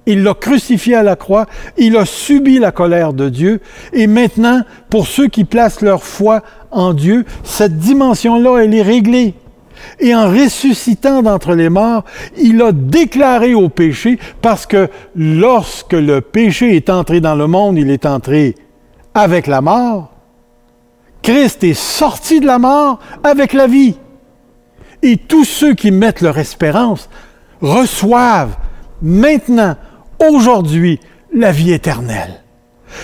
Il 0.06 0.22
l'a 0.22 0.34
crucifié 0.34 0.96
à 0.96 1.02
la 1.02 1.16
croix, 1.16 1.46
il 1.78 1.96
a 1.96 2.04
subi 2.04 2.58
la 2.58 2.72
colère 2.72 3.14
de 3.14 3.30
Dieu, 3.30 3.60
et 3.94 4.06
maintenant, 4.06 4.60
pour 4.90 5.06
ceux 5.06 5.28
qui 5.28 5.44
placent 5.44 5.80
leur 5.80 6.02
foi 6.02 6.42
en 6.70 6.92
Dieu, 6.92 7.24
cette 7.42 7.78
dimension-là, 7.78 8.58
elle 8.62 8.74
est 8.74 8.82
réglée. 8.82 9.34
Et 10.00 10.14
en 10.14 10.28
ressuscitant 10.28 11.22
d'entre 11.22 11.54
les 11.54 11.68
morts, 11.68 12.04
il 12.36 12.60
a 12.62 12.72
déclaré 12.72 13.54
au 13.54 13.68
péché, 13.68 14.18
parce 14.42 14.66
que 14.66 14.88
lorsque 15.14 15.92
le 15.92 16.20
péché 16.20 16.76
est 16.76 16.90
entré 16.90 17.20
dans 17.20 17.34
le 17.34 17.46
monde, 17.46 17.78
il 17.78 17.90
est 17.90 18.06
entré 18.06 18.54
avec 19.14 19.46
la 19.46 19.60
mort. 19.60 20.10
Christ 21.22 21.64
est 21.64 21.74
sorti 21.74 22.40
de 22.40 22.46
la 22.46 22.58
mort 22.58 22.98
avec 23.22 23.52
la 23.52 23.66
vie. 23.66 23.96
Et 25.02 25.16
tous 25.16 25.44
ceux 25.44 25.74
qui 25.74 25.90
mettent 25.90 26.20
leur 26.20 26.38
espérance 26.38 27.08
reçoivent 27.60 28.56
maintenant, 29.00 29.76
aujourd'hui, 30.18 31.00
la 31.32 31.52
vie 31.52 31.72
éternelle. 31.72 32.43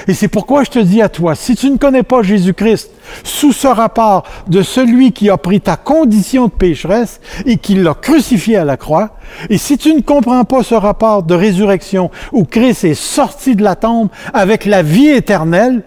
Et 0.08 0.14
c'est 0.14 0.28
pourquoi 0.28 0.64
je 0.64 0.70
te 0.70 0.78
dis 0.78 1.02
à 1.02 1.08
toi, 1.08 1.34
si 1.34 1.54
tu 1.56 1.70
ne 1.70 1.76
connais 1.76 2.02
pas 2.02 2.22
Jésus-Christ 2.22 2.90
sous 3.24 3.52
ce 3.52 3.66
rapport 3.66 4.24
de 4.48 4.62
celui 4.62 5.12
qui 5.12 5.30
a 5.30 5.36
pris 5.36 5.60
ta 5.60 5.76
condition 5.76 6.46
de 6.46 6.52
pécheresse 6.52 7.20
et 7.46 7.56
qui 7.56 7.74
l'a 7.74 7.94
crucifié 7.94 8.56
à 8.56 8.64
la 8.64 8.76
croix, 8.76 9.16
et 9.48 9.58
si 9.58 9.78
tu 9.78 9.94
ne 9.94 10.00
comprends 10.00 10.44
pas 10.44 10.62
ce 10.62 10.74
rapport 10.74 11.22
de 11.22 11.34
résurrection 11.34 12.10
où 12.32 12.44
Christ 12.44 12.84
est 12.84 12.94
sorti 12.94 13.56
de 13.56 13.62
la 13.62 13.76
tombe 13.76 14.08
avec 14.32 14.64
la 14.64 14.82
vie 14.82 15.08
éternelle, 15.08 15.82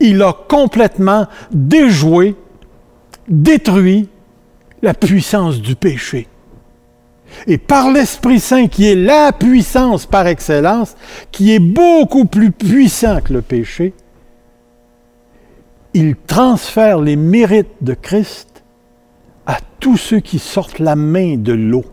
il 0.00 0.22
a 0.22 0.32
complètement 0.32 1.26
déjoué, 1.52 2.34
détruit 3.28 4.08
la 4.82 4.94
puissance 4.94 5.60
du 5.60 5.76
péché. 5.76 6.26
Et 7.46 7.58
par 7.58 7.90
l'Esprit 7.90 8.40
Saint, 8.40 8.68
qui 8.68 8.86
est 8.86 8.96
la 8.96 9.32
puissance 9.32 10.06
par 10.06 10.26
excellence, 10.26 10.96
qui 11.30 11.52
est 11.52 11.58
beaucoup 11.58 12.24
plus 12.24 12.50
puissant 12.50 13.20
que 13.20 13.32
le 13.32 13.42
péché, 13.42 13.94
il 15.94 16.16
transfère 16.16 17.00
les 17.00 17.16
mérites 17.16 17.82
de 17.82 17.94
Christ 17.94 18.62
à 19.46 19.58
tous 19.80 19.96
ceux 19.96 20.20
qui 20.20 20.38
sortent 20.38 20.78
la 20.78 20.96
main 20.96 21.36
de 21.36 21.52
l'eau. 21.52 21.84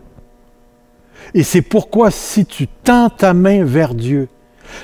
Et 1.34 1.42
c'est 1.42 1.62
pourquoi 1.62 2.10
si 2.10 2.46
tu 2.46 2.68
tends 2.84 3.10
ta 3.10 3.34
main 3.34 3.64
vers 3.64 3.94
Dieu, 3.94 4.28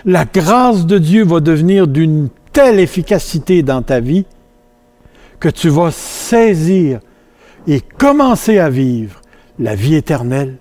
la 0.04 0.24
grâce 0.24 0.86
de 0.86 0.98
Dieu 0.98 1.24
va 1.24 1.40
devenir 1.40 1.86
d'une 1.86 2.28
telle 2.52 2.80
efficacité 2.80 3.62
dans 3.62 3.82
ta 3.82 4.00
vie 4.00 4.26
que 5.40 5.48
tu 5.48 5.68
vas 5.68 5.90
saisir 5.90 7.00
et 7.66 7.80
commencer 7.80 8.58
à 8.58 8.70
vivre 8.70 9.20
la 9.58 9.74
vie 9.74 9.94
éternelle, 9.94 10.56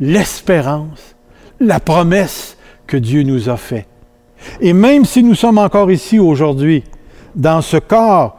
l'espérance, 0.00 1.16
la 1.60 1.80
promesse 1.80 2.56
que 2.86 2.96
Dieu 2.96 3.22
nous 3.22 3.48
a 3.48 3.56
faite. 3.56 3.88
Et 4.60 4.72
même 4.72 5.04
si 5.04 5.22
nous 5.22 5.34
sommes 5.34 5.58
encore 5.58 5.90
ici 5.90 6.18
aujourd'hui, 6.18 6.84
dans 7.34 7.60
ce 7.60 7.76
corps 7.76 8.38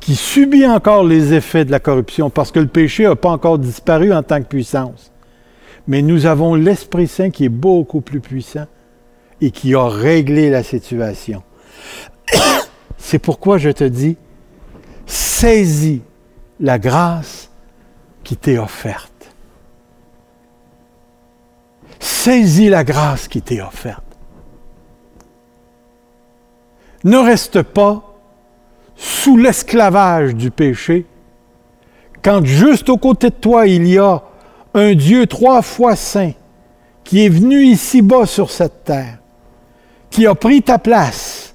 qui 0.00 0.14
subit 0.14 0.66
encore 0.66 1.04
les 1.04 1.34
effets 1.34 1.64
de 1.64 1.70
la 1.70 1.80
corruption, 1.80 2.30
parce 2.30 2.52
que 2.52 2.60
le 2.60 2.66
péché 2.66 3.04
n'a 3.04 3.16
pas 3.16 3.30
encore 3.30 3.58
disparu 3.58 4.12
en 4.12 4.22
tant 4.22 4.40
que 4.40 4.46
puissance, 4.46 5.12
mais 5.86 6.02
nous 6.02 6.26
avons 6.26 6.54
l'Esprit 6.54 7.08
Saint 7.08 7.30
qui 7.30 7.46
est 7.46 7.50
beaucoup 7.50 8.00
plus 8.00 8.20
puissant 8.20 8.66
et 9.40 9.50
qui 9.50 9.74
a 9.74 9.88
réglé 9.88 10.50
la 10.50 10.62
situation. 10.62 11.42
C'est 12.98 13.18
pourquoi 13.18 13.58
je 13.58 13.70
te 13.70 13.84
dis, 13.84 14.16
saisis 15.06 16.02
la 16.60 16.78
grâce 16.78 17.47
qui 18.28 18.36
t'est 18.36 18.58
offerte. 18.58 19.32
Saisis 21.98 22.68
la 22.68 22.84
grâce 22.84 23.26
qui 23.26 23.40
t'est 23.40 23.62
offerte. 23.62 24.04
Ne 27.04 27.16
reste 27.16 27.62
pas 27.62 28.18
sous 28.96 29.38
l'esclavage 29.38 30.34
du 30.34 30.50
péché 30.50 31.06
quand 32.22 32.44
juste 32.44 32.90
aux 32.90 32.98
côtés 32.98 33.30
de 33.30 33.34
toi 33.34 33.66
il 33.66 33.88
y 33.88 33.96
a 33.96 34.22
un 34.74 34.92
Dieu 34.94 35.26
trois 35.26 35.62
fois 35.62 35.96
saint 35.96 36.32
qui 37.04 37.24
est 37.24 37.30
venu 37.30 37.64
ici-bas 37.64 38.26
sur 38.26 38.50
cette 38.50 38.84
terre, 38.84 39.20
qui 40.10 40.26
a 40.26 40.34
pris 40.34 40.60
ta 40.60 40.78
place, 40.78 41.54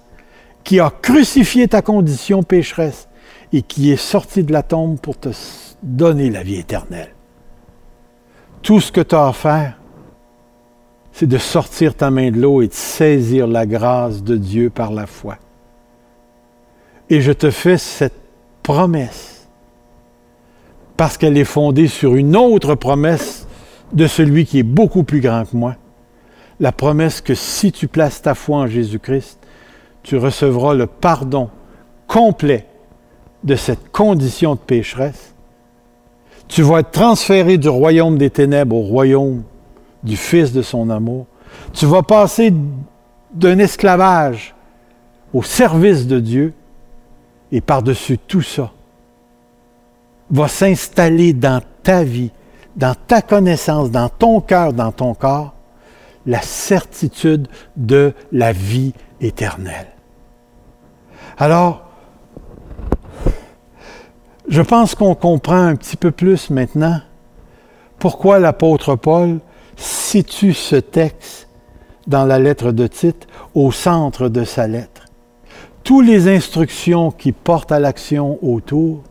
qui 0.63 0.79
a 0.79 0.89
crucifié 0.89 1.67
ta 1.67 1.83
condition 1.83 2.41
pécheresse 2.41 3.07
et 3.51 3.62
qui 3.62 3.91
est 3.91 3.95
sorti 3.95 4.41
de 4.41 4.51
la 4.51 4.63
tombe 4.63 4.99
pour 4.99 5.19
te 5.19 5.29
donner 5.84 6.30
la 6.30 6.43
vie 6.43 6.56
éternelle. 6.56 7.13
Tout 8.62 8.80
ce 8.80 8.91
que 8.91 9.02
tu 9.02 9.13
as 9.13 9.28
à 9.28 9.34
faire, 9.34 9.78
c'est 11.12 11.28
de 11.28 11.38
sortir 11.38 11.93
ta 11.93 12.10
main 12.10 12.32
de 12.32 12.39
l'eau 12.39 12.62
et 12.62 12.67
de 12.67 12.74
saisir 12.74 13.46
la 13.46 13.65
grâce 13.65 14.24
de 14.24 14.36
Dieu 14.36 14.69
par 14.69 14.91
la 14.91 15.06
foi. 15.06 15.38
Et 17.10 17.22
je 17.22 17.32
te 17.32 17.52
fais 17.52 17.78
cette 17.78 18.19
promesse 18.63 19.48
parce 20.98 21.17
qu'elle 21.17 21.38
est 21.38 21.43
fondée 21.43 21.88
sur 21.88 22.15
une 22.15 22.36
autre 22.36 22.76
promesse 22.76 23.46
de 23.91 24.08
celui 24.08 24.46
qui 24.46 24.60
est 24.60 24.63
beaucoup 24.63 25.04
plus 25.04 25.19
grand 25.19 25.43
que 25.46 25.56
moi. 25.56 25.76
La 26.60 26.72
promesse 26.72 27.19
que 27.19 27.36
si 27.36 27.72
tu 27.72 27.88
places 27.88 28.22
ta 28.22 28.36
foi 28.36 28.60
en 28.60 28.67
Jésus-Christ, 28.67 29.39
tu 30.02 30.17
recevras 30.17 30.74
le 30.74 30.88
pardon 30.88 31.50
complet 32.08 32.67
de 33.43 33.56
cette 33.56 33.91
condition 33.91 34.56
de 34.56 34.60
pécheresse 34.60 35.33
tu 36.47 36.62
vas 36.62 36.79
être 36.79 36.91
transféré 36.91 37.58
du 37.58 37.69
royaume 37.69 38.17
des 38.17 38.29
ténèbres 38.29 38.75
au 38.75 38.82
royaume 38.82 39.43
du 40.03 40.17
Fils 40.17 40.51
de 40.51 40.62
son 40.62 40.89
amour. 40.89 41.25
Tu 41.73 41.86
vas 41.86 42.03
passer 42.03 42.53
d'un 43.34 43.58
esclavage 43.60 44.54
au 45.33 45.41
service 45.41 46.08
de 46.08 46.19
Dieu. 46.19 46.54
Et 47.52 47.62
par-dessus 47.62 48.17
tout 48.17 48.41
ça, 48.41 48.71
va 50.29 50.48
s'installer 50.48 51.33
dans 51.33 51.62
ta 51.83 52.04
vie, 52.04 52.31
dans 52.75 52.96
ta 52.96 53.21
connaissance, 53.21 53.91
dans 53.91 54.10
ton 54.10 54.41
cœur, 54.41 54.73
dans 54.73 54.91
ton 54.91 55.13
corps, 55.13 55.54
la 56.25 56.41
certitude 56.41 57.48
de 57.75 58.13
la 58.31 58.52
vie 58.52 58.94
éternelle. 59.21 59.87
Alors, 61.37 61.83
je 64.48 64.62
pense 64.62 64.96
qu'on 64.96 65.15
comprend 65.15 65.62
un 65.62 65.75
petit 65.75 65.96
peu 65.96 66.12
plus 66.12 66.50
maintenant 66.50 67.00
pourquoi 68.00 68.39
l'apôtre 68.39 68.96
Paul 68.96 69.39
situe 69.77 70.54
ce 70.54 70.75
texte 70.75 71.48
dans 72.08 72.25
la 72.25 72.39
lettre 72.39 72.71
de 72.71 72.85
Tite 72.87 73.27
au 73.56 73.71
centre 73.71 74.27
de 74.27 74.44
sa 74.44 74.67
lettre. 74.67 75.06
Toutes 75.83 76.06
les 76.06 76.27
instructions 76.27 77.12
qui 77.12 77.31
portent 77.31 77.71
à 77.71 77.79
l'action 77.79 78.39
autour 78.41 79.04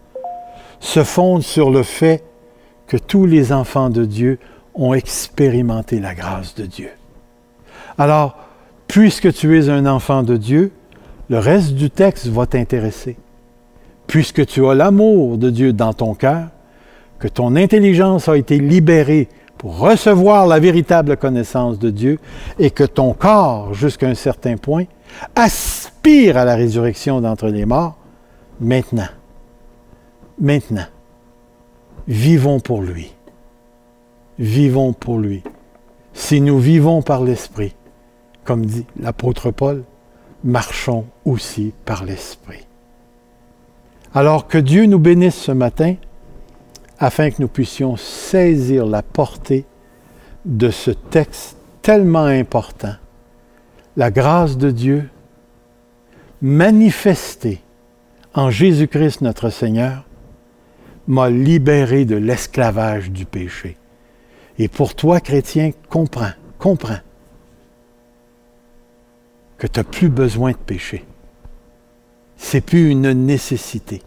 se 0.81 1.05
fondent 1.05 1.43
sur 1.43 1.71
le 1.71 1.83
fait 1.83 2.23
que 2.87 2.97
tous 2.99 3.25
les 3.25 3.53
enfants 3.53 3.89
de 3.89 4.05
Dieu 4.05 4.39
ont 4.75 4.93
expérimenté 4.93 6.01
la 6.01 6.15
grâce 6.15 6.55
de 6.55 6.67
Dieu. 6.67 6.91
Alors, 7.97 8.37
puisque 8.89 9.33
tu 9.33 9.59
es 9.59 9.71
un 9.71 9.87
enfant 9.87 10.23
de 10.23 10.37
Dieu, 10.37 10.73
le 11.31 11.39
reste 11.39 11.73
du 11.73 11.89
texte 11.89 12.27
va 12.27 12.47
t'intéresser 12.47 13.17
puisque 14.13 14.45
tu 14.45 14.67
as 14.67 14.75
l'amour 14.75 15.39
de 15.39 15.49
Dieu 15.49 15.73
dans 15.73 15.95
ton 15.95 16.13
cœur, 16.13 16.49
que 17.19 17.29
ton 17.29 17.57
intelligence 17.57 18.29
a 18.29 18.37
été 18.37 18.59
libérée 18.59 19.27
pour 19.57 19.79
recevoir 19.79 20.47
la 20.47 20.61
véritable 20.61 21.17
connaissance 21.17 21.79
de 21.79 21.89
Dieu 21.89 22.19
et 22.59 22.71
que 22.71 22.85
ton 22.85 23.15
corps, 23.15 23.73
jusqu'à 23.73 24.09
un 24.09 24.15
certain 24.15 24.59
point, 24.59 24.85
aspire 25.35 26.37
à 26.37 26.45
la 26.45 26.57
résurrection 26.57 27.23
d'entre 27.23 27.49
les 27.49 27.65
morts, 27.65 27.97
maintenant, 28.61 29.09
maintenant, 30.39 30.89
vivons 32.07 32.61
pour 32.61 32.83
lui. 32.83 33.15
Vivons 34.39 34.93
pour 34.93 35.21
lui. 35.21 35.43
Si 36.13 36.43
nous 36.43 36.59
vivons 36.59 37.01
par 37.01 37.25
l'Esprit, 37.25 37.75
comme 38.45 38.67
dit 38.67 38.85
l'apôtre 39.01 39.51
Paul, 39.53 39.85
marchons 40.45 41.07
aussi 41.25 41.73
par 41.87 42.05
l'Esprit. 42.05 42.67
Alors 44.15 44.47
que 44.47 44.59
Dieu 44.59 44.87
nous 44.87 44.99
bénisse 44.99 45.37
ce 45.37 45.53
matin 45.53 45.97
afin 46.99 47.31
que 47.31 47.41
nous 47.41 47.49
puissions 47.49 47.97
saisir 47.97 48.87
la 48.87 49.03
portée 49.03 49.65
de 50.45 50.71
ce 50.71 50.91
texte 50.91 51.57
tellement 51.81 52.25
important. 52.25 52.95
La 53.97 54.11
grâce 54.11 54.59
de 54.59 54.71
Dieu 54.71 55.09
manifestée 56.43 57.61
en 58.35 58.51
Jésus-Christ 58.51 59.23
notre 59.23 59.51
Seigneur 59.51 60.05
m'a 61.07 61.31
libéré 61.31 62.05
de 62.05 62.17
l'esclavage 62.17 63.11
du 63.11 63.25
péché. 63.25 63.77
Et 64.59 64.69
pour 64.69 64.95
toi, 64.95 65.21
chrétien, 65.21 65.71
comprends, 65.89 66.33
comprends 66.59 67.01
que 69.59 69.67
tu 69.67 69.81
n'as 69.81 69.85
plus 69.85 70.09
besoin 70.09 70.53
de 70.53 70.57
pécher. 70.57 71.05
C'est 72.45 72.61
plus 72.61 72.91
une 72.91 73.13
nécessité. 73.13 74.03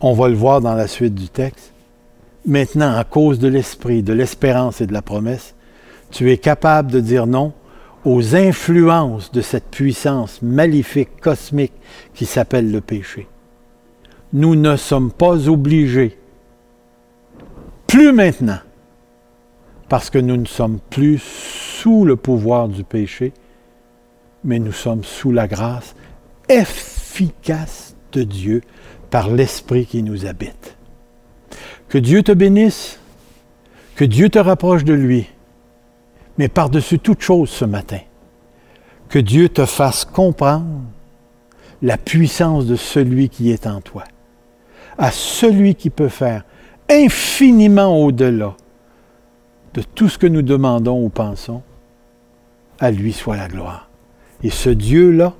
On 0.00 0.12
va 0.12 0.28
le 0.28 0.34
voir 0.34 0.60
dans 0.60 0.74
la 0.74 0.88
suite 0.88 1.14
du 1.14 1.28
texte. 1.28 1.72
Maintenant, 2.46 2.96
à 2.96 3.04
cause 3.04 3.38
de 3.38 3.46
l'esprit, 3.46 4.02
de 4.02 4.14
l'espérance 4.14 4.80
et 4.80 4.86
de 4.86 4.92
la 4.92 5.02
promesse, 5.02 5.54
tu 6.10 6.32
es 6.32 6.38
capable 6.38 6.90
de 6.90 6.98
dire 6.98 7.28
non 7.28 7.52
aux 8.04 8.34
influences 8.34 9.30
de 9.30 9.40
cette 9.40 9.70
puissance 9.70 10.42
maléfique, 10.42 11.20
cosmique 11.20 11.74
qui 12.14 12.24
s'appelle 12.24 12.72
le 12.72 12.80
péché. 12.80 13.28
Nous 14.32 14.56
ne 14.56 14.74
sommes 14.74 15.12
pas 15.12 15.48
obligés, 15.48 16.18
plus 17.86 18.12
maintenant, 18.12 18.60
parce 19.88 20.08
que 20.08 20.18
nous 20.18 20.38
ne 20.38 20.46
sommes 20.46 20.80
plus 20.88 21.22
sous 21.22 22.04
le 22.04 22.16
pouvoir 22.16 22.68
du 22.68 22.84
péché, 22.84 23.32
mais 24.42 24.58
nous 24.58 24.72
sommes 24.72 25.04
sous 25.04 25.30
la 25.30 25.46
grâce 25.46 25.94
efficace 26.50 27.94
de 28.12 28.24
Dieu 28.24 28.60
par 29.10 29.30
l'Esprit 29.30 29.86
qui 29.86 30.02
nous 30.02 30.26
habite. 30.26 30.76
Que 31.88 31.98
Dieu 31.98 32.22
te 32.22 32.32
bénisse, 32.32 32.98
que 33.94 34.04
Dieu 34.04 34.28
te 34.28 34.38
rapproche 34.38 34.84
de 34.84 34.94
lui, 34.94 35.26
mais 36.38 36.48
par-dessus 36.48 36.98
toute 36.98 37.22
chose 37.22 37.50
ce 37.50 37.64
matin, 37.64 38.00
que 39.08 39.18
Dieu 39.18 39.48
te 39.48 39.64
fasse 39.64 40.04
comprendre 40.04 40.82
la 41.82 41.96
puissance 41.96 42.66
de 42.66 42.76
celui 42.76 43.28
qui 43.28 43.50
est 43.50 43.66
en 43.66 43.80
toi, 43.80 44.04
à 44.98 45.10
celui 45.10 45.74
qui 45.74 45.90
peut 45.90 46.08
faire 46.08 46.44
infiniment 46.88 48.02
au-delà 48.02 48.56
de 49.74 49.82
tout 49.82 50.08
ce 50.08 50.18
que 50.18 50.26
nous 50.26 50.42
demandons 50.42 51.02
ou 51.02 51.08
pensons, 51.08 51.62
à 52.78 52.90
lui 52.90 53.12
soit 53.12 53.36
la 53.36 53.48
gloire. 53.48 53.88
Et 54.42 54.50
ce 54.50 54.70
Dieu-là, 54.70 55.34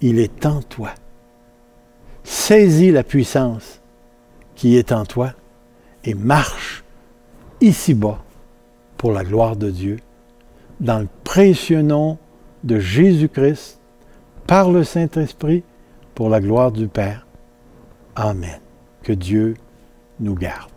il 0.00 0.18
est 0.18 0.46
en 0.46 0.62
toi. 0.62 0.90
Saisis 2.24 2.90
la 2.90 3.02
puissance 3.02 3.80
qui 4.54 4.76
est 4.76 4.92
en 4.92 5.04
toi 5.04 5.32
et 6.04 6.14
marche 6.14 6.84
ici-bas 7.60 8.22
pour 8.96 9.12
la 9.12 9.24
gloire 9.24 9.56
de 9.56 9.70
Dieu, 9.70 9.98
dans 10.80 10.98
le 10.98 11.08
précieux 11.24 11.82
nom 11.82 12.18
de 12.64 12.78
Jésus-Christ, 12.78 13.78
par 14.46 14.70
le 14.70 14.84
Saint-Esprit, 14.84 15.62
pour 16.14 16.28
la 16.28 16.40
gloire 16.40 16.72
du 16.72 16.88
Père. 16.88 17.26
Amen. 18.14 18.60
Que 19.02 19.12
Dieu 19.12 19.54
nous 20.18 20.34
garde. 20.34 20.69